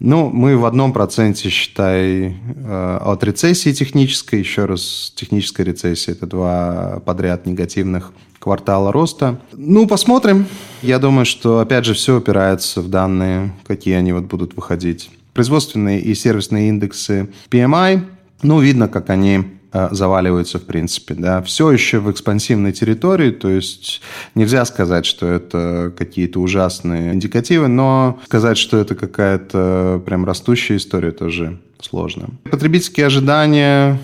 Ну, 0.00 0.28
мы 0.28 0.56
в 0.56 0.64
одном 0.64 0.92
проценте, 0.92 1.48
считай, 1.48 2.36
э, 2.56 2.98
от 3.00 3.22
рецессии 3.22 3.72
технической. 3.72 4.40
Еще 4.40 4.64
раз, 4.64 5.12
техническая 5.14 5.64
рецессия– 5.64 6.14
это 6.14 6.26
два 6.26 7.00
подряд 7.06 7.46
негативных 7.46 8.12
квартала 8.38 8.92
роста. 8.92 9.40
Ну, 9.52 9.86
посмотрим. 9.86 10.46
Я 10.82 10.98
думаю, 10.98 11.24
что, 11.24 11.60
опять 11.60 11.84
же, 11.84 11.94
все 11.94 12.18
опирается 12.18 12.80
в 12.80 12.88
данные, 12.90 13.54
какие 13.66 13.94
они 13.94 14.12
вот 14.12 14.24
будут 14.24 14.56
выходить. 14.56 15.10
Производственные 15.32 16.00
и 16.00 16.14
сервисные 16.14 16.68
индексы 16.68 17.30
PMI, 17.50 18.04
ну, 18.42 18.60
видно, 18.60 18.88
как 18.88 19.10
они 19.10 19.44
заваливаются, 19.90 20.58
в 20.58 20.62
принципе. 20.64 21.14
Да. 21.14 21.42
Все 21.42 21.70
еще 21.70 21.98
в 21.98 22.10
экспансивной 22.10 22.72
территории, 22.72 23.30
то 23.30 23.48
есть 23.48 24.00
нельзя 24.34 24.64
сказать, 24.64 25.04
что 25.04 25.26
это 25.26 25.92
какие-то 25.96 26.40
ужасные 26.40 27.12
индикативы, 27.12 27.68
но 27.68 28.20
сказать, 28.26 28.56
что 28.56 28.78
это 28.78 28.94
какая-то 28.94 30.02
прям 30.06 30.24
растущая 30.24 30.76
история 30.76 31.10
тоже 31.10 31.58
сложно. 31.80 32.28
Потребительские 32.50 33.06
ожидания 33.06 33.98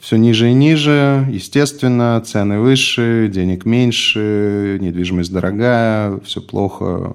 все 0.00 0.16
ниже 0.16 0.50
и 0.50 0.52
ниже, 0.52 1.26
естественно, 1.30 2.22
цены 2.24 2.60
выше, 2.60 3.30
денег 3.32 3.64
меньше, 3.64 4.78
недвижимость 4.80 5.32
дорогая, 5.32 6.20
все 6.20 6.42
плохо, 6.42 7.14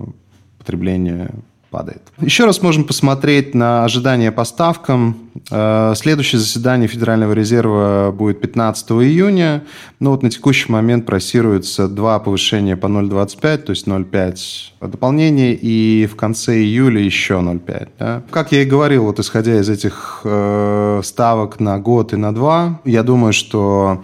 потребление 0.58 1.30
падает. 1.70 2.02
Еще 2.20 2.46
раз 2.46 2.62
можем 2.62 2.84
посмотреть 2.84 3.54
на 3.54 3.84
ожидания 3.84 4.32
по 4.32 4.44
ставкам. 4.44 5.18
Э, 5.52 5.94
следующее 5.96 6.40
заседание 6.40 6.88
Федерального 6.88 7.34
резерва 7.34 8.14
будет 8.16 8.42
15 8.42 8.92
июня. 8.92 9.64
Ну 10.00 10.12
вот 10.12 10.24
на 10.24 10.30
текущий 10.30 10.72
момент 10.72 11.06
просируется 11.06 11.88
два 11.88 12.20
повышения 12.20 12.76
по 12.76 12.88
0,25, 12.88 13.58
то 13.58 13.70
есть 13.72 13.88
0,5 13.88 14.88
дополнение, 14.88 15.54
и 15.54 16.08
в 16.08 16.16
конце 16.16 16.58
июля 16.58 17.02
еще 17.02 17.36
0,5. 17.36 17.88
Да? 18.00 18.24
Как 18.32 18.52
я 18.52 18.64
и 18.64 18.66
говорил, 18.66 19.04
вот 19.04 19.20
исходя 19.20 19.60
из 19.60 19.70
этих 19.70 20.22
э, 20.24 21.02
ставок 21.04 21.60
на 21.60 21.80
год 21.80 22.14
и 22.14 22.16
на 22.16 22.34
два, 22.34 22.80
я 22.86 23.04
думаю, 23.04 23.34
что 23.34 24.04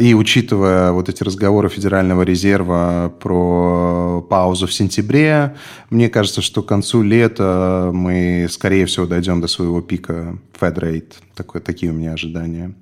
и 0.00 0.14
учитывая 0.14 0.92
вот 0.92 1.08
эти 1.08 1.22
разговоры 1.24 1.68
Федерального 1.68 2.22
резерва 2.22 3.12
про 3.20 4.24
паузу 4.30 4.66
в 4.66 4.72
сентябре, 4.72 5.56
мне 5.90 6.08
кажется, 6.08 6.40
что 6.40 6.62
к 6.62 6.66
концу 6.66 7.02
лета 7.02 7.90
мы, 7.92 8.46
скорее 8.50 8.86
всего, 8.86 9.06
дойдем 9.06 9.40
до 9.40 9.48
своего 9.48 9.80
пика 9.80 10.38
Fed 10.58 10.78
Rate. 10.78 11.12
Такое, 11.36 11.60
такие 11.60 11.92
у 11.92 11.94
меня 11.94 12.14
ожидания. 12.14 12.72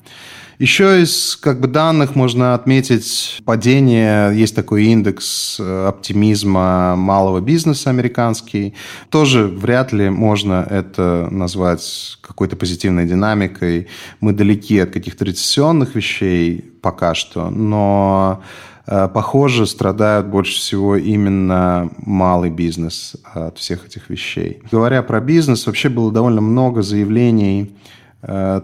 Еще 0.61 1.03
из 1.03 1.35
как 1.35 1.61
бы, 1.61 1.67
данных 1.67 2.15
можно 2.15 2.55
отметить 2.55 3.41
падение. 3.45 4.33
Есть 4.39 4.55
такой 4.55 4.85
индекс 4.85 5.57
э, 5.59 5.87
оптимизма 5.89 6.95
малого 6.95 7.41
бизнеса 7.41 7.91
американский. 7.91 8.75
Тоже 9.11 9.49
вряд 9.49 9.93
ли 9.93 10.09
можно 10.09 10.65
это 10.71 11.27
назвать 11.33 12.19
какой-то 12.21 12.55
позитивной 12.55 13.07
динамикой. 13.07 13.89
Мы 14.21 14.33
далеки 14.33 14.79
от 14.79 14.93
каких-то 14.93 15.25
рецессионных 15.25 15.97
вещей 15.97 16.65
пока 16.81 17.15
что, 17.15 17.51
но 17.51 18.45
э, 18.87 19.09
похоже, 19.13 19.67
страдают 19.67 20.29
больше 20.29 20.59
всего 20.61 20.95
именно 20.95 21.91
малый 21.99 22.51
бизнес 22.51 23.17
от 23.25 23.59
всех 23.59 23.87
этих 23.87 24.09
вещей. 24.09 24.63
Говоря 24.71 25.03
про 25.03 25.21
бизнес, 25.21 25.67
вообще 25.67 25.89
было 25.89 26.13
довольно 26.13 26.41
много 26.41 26.83
заявлений 26.83 27.75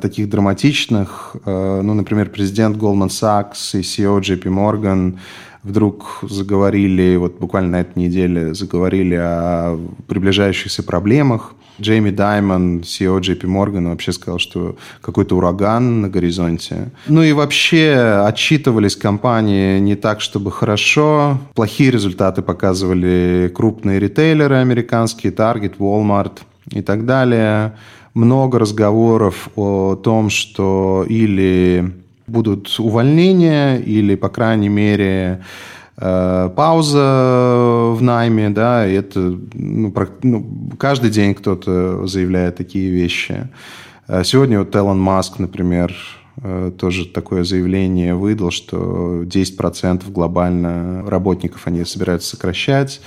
таких 0.01 0.29
драматичных. 0.29 1.37
Э, 1.45 1.81
ну, 1.83 1.95
например, 1.95 2.31
президент 2.31 2.77
Goldman 2.77 3.09
Sachs 3.09 3.79
и 3.79 3.81
CEO 3.81 4.21
JP 4.21 4.45
Morgan 4.45 5.19
вдруг 5.63 6.21
заговорили, 6.23 7.17
вот 7.17 7.39
буквально 7.39 7.71
на 7.71 7.81
этой 7.83 7.99
неделе 7.99 8.55
заговорили 8.55 9.17
о 9.17 9.79
приближающихся 10.07 10.83
проблемах. 10.83 11.55
Джейми 11.81 12.11
Даймон, 12.11 12.81
CEO 12.81 13.21
JP 13.21 13.43
Morgan, 13.43 13.89
вообще 13.89 14.13
сказал, 14.13 14.39
что 14.39 14.77
какой-то 15.01 15.37
ураган 15.37 16.03
на 16.03 16.09
горизонте. 16.11 16.91
Ну 17.07 17.23
и 17.23 17.33
вообще 17.33 18.23
отчитывались 18.27 18.97
компании 18.97 19.79
не 19.79 19.95
так, 19.95 20.21
чтобы 20.21 20.53
хорошо. 20.53 21.39
Плохие 21.55 21.91
результаты 21.91 22.43
показывали 22.43 23.51
крупные 23.55 23.99
ритейлеры 23.99 24.57
американские, 24.57 25.33
Target, 25.33 25.79
Walmart 25.79 26.41
и 26.71 26.83
так 26.83 27.07
далее 27.07 27.73
много 28.15 28.59
разговоров 28.59 29.49
о 29.57 29.97
том, 29.97 30.31
что 30.31 31.05
или 31.09 31.93
будут 32.27 32.79
увольнения, 32.79 33.77
или, 33.77 34.15
по 34.15 34.29
крайней 34.29 34.69
мере, 34.69 35.45
э, 35.97 36.51
пауза 36.55 37.95
в 37.95 37.99
найме, 38.01 38.51
да, 38.51 38.87
и 38.87 38.95
это 38.95 39.39
ну, 39.55 39.93
ну, 40.23 40.47
каждый 40.79 41.11
день 41.11 41.35
кто-то 41.35 42.07
заявляет 42.07 42.57
такие 42.57 42.91
вещи. 42.91 43.49
Э, 44.09 44.23
сегодня 44.25 44.61
вот 44.61 44.75
Элон 44.75 45.01
Маск, 45.01 45.39
например, 45.39 45.95
э, 46.43 46.73
тоже 46.79 47.07
такое 47.07 47.45
заявление 47.45 48.15
выдал, 48.15 48.51
что 48.51 49.25
10% 49.25 50.11
глобально 50.11 51.05
работников 51.09 51.67
они 51.67 51.85
собираются 51.85 52.31
сокращать, 52.31 53.01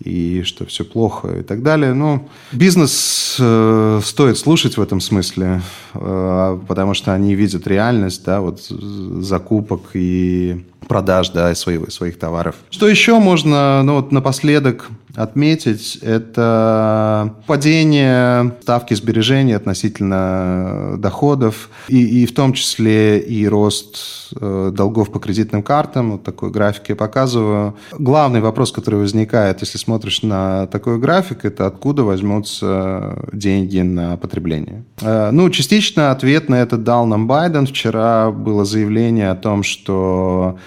и 0.00 0.42
что 0.42 0.64
все 0.66 0.84
плохо 0.84 1.28
и 1.40 1.42
так 1.42 1.62
далее. 1.62 1.92
Ну, 1.94 2.28
бизнес 2.52 3.36
э, 3.38 4.00
стоит 4.02 4.38
слушать 4.38 4.76
в 4.76 4.82
этом 4.82 5.00
смысле, 5.00 5.62
э, 5.94 6.58
потому 6.66 6.94
что 6.94 7.12
они 7.12 7.34
видят 7.34 7.66
реальность, 7.66 8.24
да, 8.24 8.40
вот 8.40 8.60
закупок 8.60 9.90
и 9.94 10.64
продаж, 10.88 11.30
да, 11.30 11.54
своих, 11.54 11.92
своих 11.92 12.18
товаров. 12.18 12.56
Что 12.70 12.88
еще 12.88 13.18
можно, 13.18 13.82
ну, 13.82 13.96
вот 13.96 14.10
напоследок 14.10 14.88
отметить, 15.14 15.98
это 16.02 17.34
падение 17.46 18.54
ставки 18.62 18.94
сбережений 18.94 19.54
относительно 19.54 20.94
доходов, 20.98 21.68
и, 21.88 22.22
и 22.22 22.26
в 22.26 22.34
том 22.34 22.52
числе 22.52 23.18
и 23.18 23.46
рост 23.46 24.30
э, 24.40 24.70
долгов 24.72 25.10
по 25.10 25.18
кредитным 25.18 25.62
картам. 25.62 26.12
Вот 26.12 26.22
такой 26.22 26.50
график 26.50 26.88
я 26.88 26.96
показываю. 26.96 27.76
Главный 27.92 28.40
вопрос, 28.40 28.72
который 28.72 29.00
возникает, 29.00 29.60
если 29.60 29.78
смотришь 29.90 30.22
на 30.22 30.68
такой 30.68 31.00
график, 31.00 31.44
это 31.44 31.66
откуда 31.66 32.04
возьмутся 32.04 33.24
деньги 33.32 33.80
на 33.80 34.16
потребление. 34.16 34.84
Э, 35.02 35.32
ну, 35.32 35.50
частично 35.50 36.12
ответ 36.12 36.48
на 36.48 36.62
это 36.62 36.76
дал 36.76 37.06
нам 37.06 37.26
Байден. 37.26 37.66
Вчера 37.66 38.30
было 38.30 38.64
заявление 38.64 39.30
о 39.30 39.34
том, 39.34 39.64
что 39.64 40.58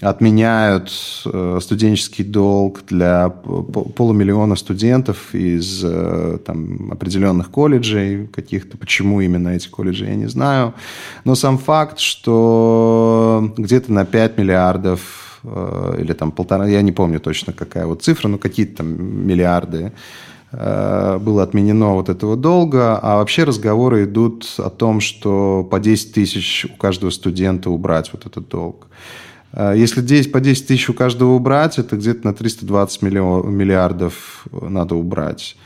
отменяют 0.00 0.90
э, 1.26 1.58
студенческий 1.60 2.24
долг 2.24 2.80
для 2.88 3.28
полумиллиона 3.28 4.56
студентов 4.56 5.34
из 5.34 5.82
э, 5.84 6.38
там, 6.46 6.90
определенных 6.90 7.50
колледжей 7.50 8.28
каких-то. 8.28 8.78
Почему 8.78 9.20
именно 9.20 9.50
эти 9.50 9.68
колледжи, 9.68 10.06
я 10.06 10.14
не 10.14 10.28
знаю. 10.28 10.72
Но 11.24 11.34
сам 11.34 11.58
факт, 11.58 11.98
что 11.98 13.52
где-то 13.58 13.92
на 13.92 14.06
5 14.06 14.38
миллиардов 14.38 15.29
или 15.44 16.12
там 16.12 16.32
полтора, 16.32 16.66
я 16.66 16.82
не 16.82 16.92
помню 16.92 17.20
точно 17.20 17.52
какая 17.52 17.86
вот 17.86 18.02
цифра, 18.02 18.28
но 18.28 18.38
какие-то 18.38 18.78
там 18.78 19.26
миллиарды 19.26 19.92
было 20.52 21.44
отменено 21.44 21.94
вот 21.94 22.08
этого 22.08 22.36
долга, 22.36 22.98
а 22.98 23.18
вообще 23.18 23.44
разговоры 23.44 24.04
идут 24.04 24.52
о 24.58 24.68
том, 24.68 25.00
что 25.00 25.66
по 25.70 25.78
10 25.78 26.12
тысяч 26.12 26.66
у 26.66 26.76
каждого 26.76 27.10
студента 27.10 27.70
убрать 27.70 28.10
вот 28.12 28.26
этот 28.26 28.48
долг. 28.48 28.88
А, 29.52 29.72
если 29.72 30.00
10, 30.00 30.32
по 30.32 30.40
10 30.40 30.66
тысяч 30.66 30.88
у 30.90 30.94
каждого 30.94 31.34
убрать, 31.34 31.78
это 31.78 31.96
где-то 31.96 32.26
на 32.26 32.34
320 32.34 33.02
миллион, 33.02 33.52
миллиардов 33.54 34.46
надо 34.50 34.94
убрать. 34.94 35.56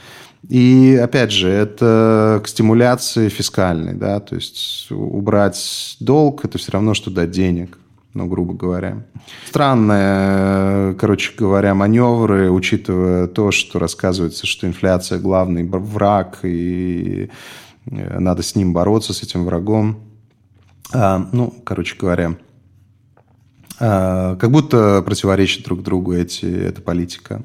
И 0.49 0.99
опять 1.03 1.31
же, 1.33 1.49
это 1.49 2.43
к 2.45 2.49
стимуляции 2.49 3.31
фискальной, 3.31 3.95
да, 3.95 4.21
то 4.21 4.35
есть 4.35 4.89
убрать 4.91 5.97
долг– 6.01 6.45
это 6.45 6.59
все 6.59 6.73
равно, 6.73 6.93
что 6.93 7.11
дать 7.11 7.31
денег, 7.31 7.79
ну, 8.15 8.27
грубо 8.27 8.55
говоря. 8.55 9.05
Странные, 9.47 10.95
короче 10.95 11.33
говоря, 11.37 11.75
маневры, 11.75 12.51
учитывая 12.51 13.27
то, 13.27 13.51
что 13.51 13.79
рассказывается, 13.79 14.47
что 14.47 14.67
инфляция– 14.67 15.19
главный 15.21 15.65
враг, 15.65 16.39
и 16.45 17.31
э, 17.87 18.19
надо 18.19 18.43
с 18.43 18.55
ним 18.55 18.73
бороться, 18.73 19.13
с 19.13 19.23
этим 19.23 19.45
врагом. 19.45 19.99
А, 20.93 21.29
ну, 21.33 21.53
короче 21.65 21.97
говоря, 21.99 22.37
как 23.79 24.51
будто 24.51 25.03
противоречат 25.05 25.65
друг 25.65 25.83
другу 25.83 26.15
эти, 26.15 26.45
эта 26.45 26.81
политика. 26.81 27.43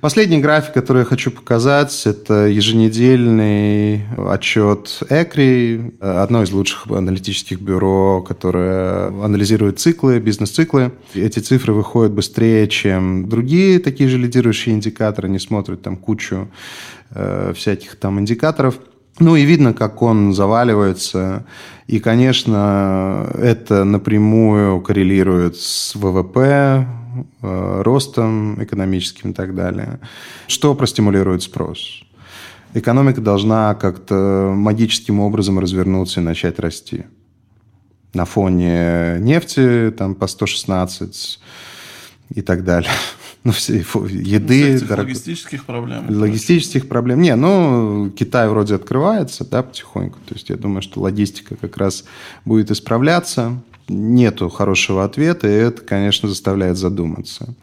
Последний 0.00 0.38
график, 0.38 0.74
который 0.74 1.00
я 1.00 1.04
хочу 1.04 1.30
показать, 1.30 2.02
это 2.06 2.46
еженедельный 2.46 4.04
отчет 4.16 5.00
ЭКРИ, 5.08 5.94
одно 6.00 6.42
из 6.42 6.52
лучших 6.52 6.86
аналитических 6.88 7.60
бюро, 7.60 8.22
которое 8.22 9.08
анализирует 9.24 9.80
циклы, 9.80 10.20
бизнес-циклы. 10.20 10.92
Эти 11.14 11.38
цифры 11.38 11.72
выходят 11.72 12.12
быстрее, 12.12 12.68
чем 12.68 13.28
другие 13.28 13.78
такие 13.78 14.08
же 14.08 14.18
лидирующие 14.18 14.74
индикаторы, 14.74 15.28
они 15.28 15.38
смотрят 15.38 15.82
там 15.82 15.96
кучу 15.96 16.48
э, 17.10 17.52
всяких 17.56 17.96
там 17.96 18.20
индикаторов– 18.20 18.78
ну 19.18 19.34
и 19.36 19.44
видно, 19.44 19.72
как 19.72 20.02
он 20.02 20.34
заваливается. 20.34 21.46
И, 21.86 22.00
конечно, 22.00 23.30
это 23.34 23.84
напрямую 23.84 24.80
коррелирует 24.80 25.56
с 25.56 25.94
ВВП, 25.94 26.86
э, 27.42 27.82
ростом 27.82 28.62
экономическим 28.62 29.30
и 29.30 29.32
так 29.32 29.54
далее. 29.54 30.00
Что 30.48 30.74
простимулирует 30.74 31.42
спрос? 31.42 32.02
Экономика 32.74 33.22
должна 33.22 33.74
как-то 33.74 34.52
магическим 34.54 35.20
образом 35.20 35.58
развернуться 35.58 36.20
и 36.20 36.24
начать 36.24 36.58
расти. 36.58 37.04
На 38.12 38.26
фоне 38.26 39.16
нефти 39.20 39.94
там 39.96 40.14
по 40.14 40.26
116 40.26 41.40
и 42.34 42.42
так 42.42 42.64
далее 42.64 42.90
ну, 43.46 43.52
все, 43.52 43.76
еды. 43.76 44.78
Ну, 44.80 44.88
дорог... 44.88 45.06
Логистических 45.06 45.64
проблем. 45.64 46.06
Логистических 46.08 46.88
проблем. 46.88 47.20
Не, 47.20 47.36
ну, 47.36 48.10
Китай 48.10 48.48
вроде 48.48 48.74
открывается, 48.74 49.48
да, 49.48 49.62
потихоньку. 49.62 50.18
То 50.26 50.34
есть 50.34 50.48
я 50.48 50.56
думаю, 50.56 50.82
что 50.82 51.00
логистика 51.00 51.54
как 51.54 51.76
раз 51.76 52.04
будет 52.44 52.72
исправляться. 52.72 53.62
Нету 53.88 54.48
хорошего 54.48 55.04
ответа, 55.04 55.46
и 55.46 55.52
это, 55.52 55.80
конечно, 55.80 56.28
заставляет 56.28 56.76
задуматься. 56.76 57.54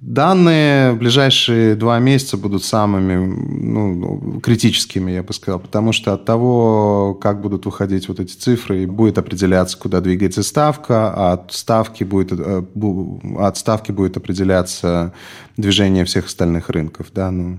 Данные 0.00 0.92
в 0.92 0.98
ближайшие 0.98 1.74
два 1.74 1.98
месяца 1.98 2.38
будут 2.38 2.64
самыми 2.64 3.16
ну, 3.16 4.40
критическими, 4.40 5.10
я 5.10 5.22
бы 5.22 5.34
сказал, 5.34 5.60
потому 5.60 5.92
что 5.92 6.14
от 6.14 6.24
того, 6.24 7.18
как 7.20 7.42
будут 7.42 7.66
выходить 7.66 8.08
вот 8.08 8.18
эти 8.18 8.32
цифры, 8.32 8.86
будет 8.86 9.18
определяться, 9.18 9.76
куда 9.76 10.00
двигается 10.00 10.42
ставка, 10.42 11.12
а 11.14 11.32
от 11.34 11.52
ставки 11.52 12.02
будет, 12.02 12.32
э, 12.32 12.62
от 13.38 13.58
ставки 13.58 13.92
будет 13.92 14.16
определяться 14.16 15.12
движение 15.58 16.06
всех 16.06 16.26
остальных 16.26 16.70
рынков. 16.70 17.08
Да? 17.14 17.30
Ну, 17.30 17.58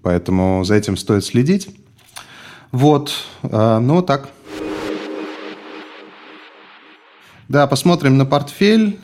поэтому 0.00 0.64
за 0.64 0.76
этим 0.76 0.96
стоит 0.96 1.26
следить. 1.26 1.68
Вот, 2.72 3.12
э, 3.42 3.78
ну 3.80 4.00
так. 4.00 4.30
Да, 7.48 7.66
посмотрим 7.66 8.16
на 8.16 8.24
портфель. 8.24 8.98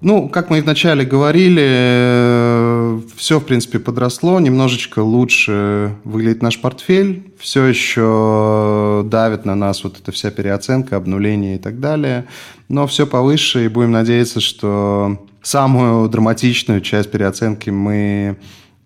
Ну, 0.00 0.28
как 0.28 0.48
мы 0.48 0.62
вначале 0.62 1.04
говорили, 1.04 1.64
э, 1.66 3.00
все, 3.16 3.40
в 3.40 3.44
принципе, 3.44 3.80
подросло, 3.80 4.38
немножечко 4.38 5.00
лучше 5.00 5.96
выглядит 6.04 6.40
наш 6.40 6.60
портфель, 6.60 7.32
все 7.36 7.64
еще 7.64 9.02
давит 9.06 9.44
на 9.44 9.56
нас 9.56 9.82
вот 9.82 9.98
эта 9.98 10.12
вся 10.12 10.30
переоценка, 10.30 10.96
обнуление 10.96 11.56
и 11.56 11.58
так 11.58 11.80
далее, 11.80 12.26
но 12.68 12.86
все 12.86 13.08
повыше, 13.08 13.64
и 13.64 13.68
будем 13.68 13.90
надеяться, 13.90 14.40
что 14.40 15.26
самую 15.42 16.08
драматичную 16.08 16.80
часть 16.80 17.10
переоценки 17.10 17.70
мы 17.70 18.36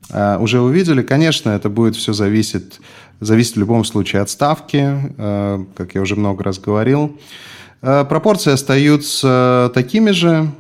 э, 0.09 0.39
уже 0.39 0.63
увидели. 0.63 1.03
Конечно, 1.03 1.51
это 1.51 1.69
будет 1.69 1.95
все 1.95 2.15
зависеть, 2.15 2.81
зависит 3.21 3.57
в 3.57 3.61
любом 3.61 3.85
случае 3.85 4.23
от 4.23 4.31
ставки, 4.31 5.13
э, 5.19 5.65
как 5.77 5.95
я 5.95 6.01
уже 6.01 6.17
много 6.17 6.43
раз 6.43 6.59
говорил. 6.59 7.19
Пропорции 7.83 8.53
остаются 8.53 9.69
такими 9.75 10.13
же, 10.13 10.53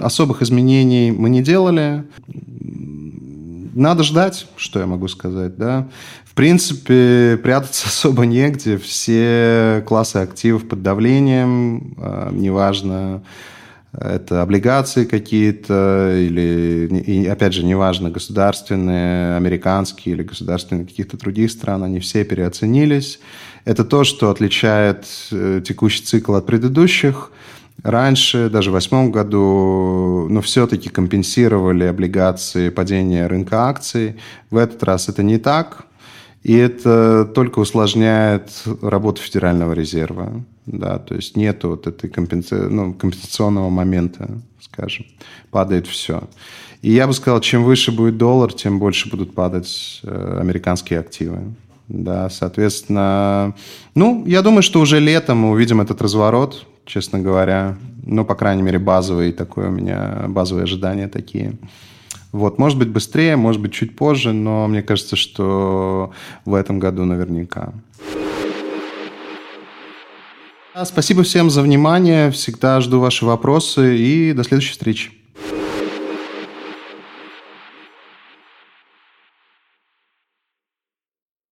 особых 0.00 0.42
изменений 0.42 1.10
мы 1.12 1.30
не 1.30 1.42
делали. 1.42 2.04
Надо 3.74 4.02
ждать, 4.04 4.46
что 4.56 4.80
я 4.80 4.86
могу 4.86 5.08
сказать, 5.08 5.56
да. 5.56 5.88
В 6.24 6.34
принципе, 6.34 7.38
прятаться 7.42 7.86
особо 7.88 8.24
негде. 8.26 8.78
Все 8.78 9.84
классы 9.86 10.16
активов 10.16 10.68
под 10.68 10.82
давлением, 10.82 11.94
э, 11.98 12.30
неважно, 12.32 13.22
это 13.98 14.42
облигации 14.42 15.04
какие-то, 15.04 16.14
или, 16.18 17.02
и, 17.06 17.26
опять 17.26 17.54
же, 17.54 17.64
неважно, 17.64 18.10
государственные, 18.10 19.36
американские 19.36 20.14
или 20.14 20.22
государственные 20.22 20.86
каких-то 20.86 21.16
других 21.16 21.50
стран, 21.50 21.82
они 21.82 22.00
все 22.00 22.24
переоценились. 22.24 23.20
Это 23.64 23.84
то, 23.84 24.04
что 24.04 24.30
отличает 24.30 25.06
э, 25.32 25.62
текущий 25.66 26.02
цикл 26.02 26.34
от 26.34 26.46
предыдущих. 26.46 27.30
Раньше, 27.86 28.50
даже 28.50 28.70
в 28.70 28.72
восьмом 28.72 29.12
году, 29.12 30.26
но 30.28 30.40
все-таки 30.40 30.88
компенсировали 30.88 31.84
облигации 31.84 32.68
падения 32.70 33.28
рынка 33.28 33.68
акций. 33.68 34.16
В 34.50 34.56
этот 34.56 34.82
раз 34.82 35.08
это 35.08 35.22
не 35.22 35.38
так. 35.38 35.86
И 36.42 36.56
это 36.56 37.24
только 37.32 37.60
усложняет 37.60 38.50
работу 38.82 39.22
Федерального 39.22 39.72
резерва. 39.72 40.42
Да, 40.66 40.98
то 40.98 41.14
есть 41.14 41.36
нет 41.36 41.62
вот 41.62 41.86
этой 41.86 42.10
компенса... 42.10 42.68
ну, 42.68 42.92
компенсационного 42.92 43.70
момента, 43.70 44.30
скажем. 44.60 45.06
Падает 45.52 45.86
все. 45.86 46.24
И 46.82 46.90
я 46.90 47.06
бы 47.06 47.12
сказал, 47.12 47.40
чем 47.40 47.62
выше 47.62 47.92
будет 47.92 48.18
доллар, 48.18 48.52
тем 48.52 48.80
больше 48.80 49.08
будут 49.08 49.32
падать 49.32 50.00
э, 50.02 50.38
американские 50.40 50.98
активы. 50.98 51.54
Да, 51.86 52.30
соответственно, 52.30 53.54
ну, 53.94 54.24
я 54.26 54.42
думаю, 54.42 54.62
что 54.62 54.80
уже 54.80 54.98
летом 54.98 55.38
мы 55.38 55.50
увидим 55.50 55.80
этот 55.80 56.02
разворот, 56.02 56.66
честно 56.86 57.18
говоря. 57.18 57.76
Ну, 58.04 58.24
по 58.24 58.34
крайней 58.34 58.62
мере, 58.62 58.78
базовые 58.78 59.32
такое 59.32 59.68
у 59.68 59.72
меня, 59.72 60.24
базовые 60.28 60.64
ожидания 60.64 61.08
такие. 61.08 61.58
Вот, 62.32 62.58
может 62.58 62.78
быть, 62.78 62.88
быстрее, 62.88 63.36
может 63.36 63.60
быть, 63.60 63.72
чуть 63.72 63.96
позже, 63.96 64.32
но 64.32 64.66
мне 64.68 64.82
кажется, 64.82 65.16
что 65.16 66.12
в 66.44 66.54
этом 66.54 66.78
году 66.78 67.04
наверняка. 67.04 67.72
Спасибо 70.84 71.22
всем 71.22 71.48
за 71.48 71.62
внимание. 71.62 72.30
Всегда 72.30 72.80
жду 72.80 73.00
ваши 73.00 73.24
вопросы 73.24 73.96
и 73.96 74.32
до 74.32 74.44
следующей 74.44 74.72
встречи. 74.72 75.15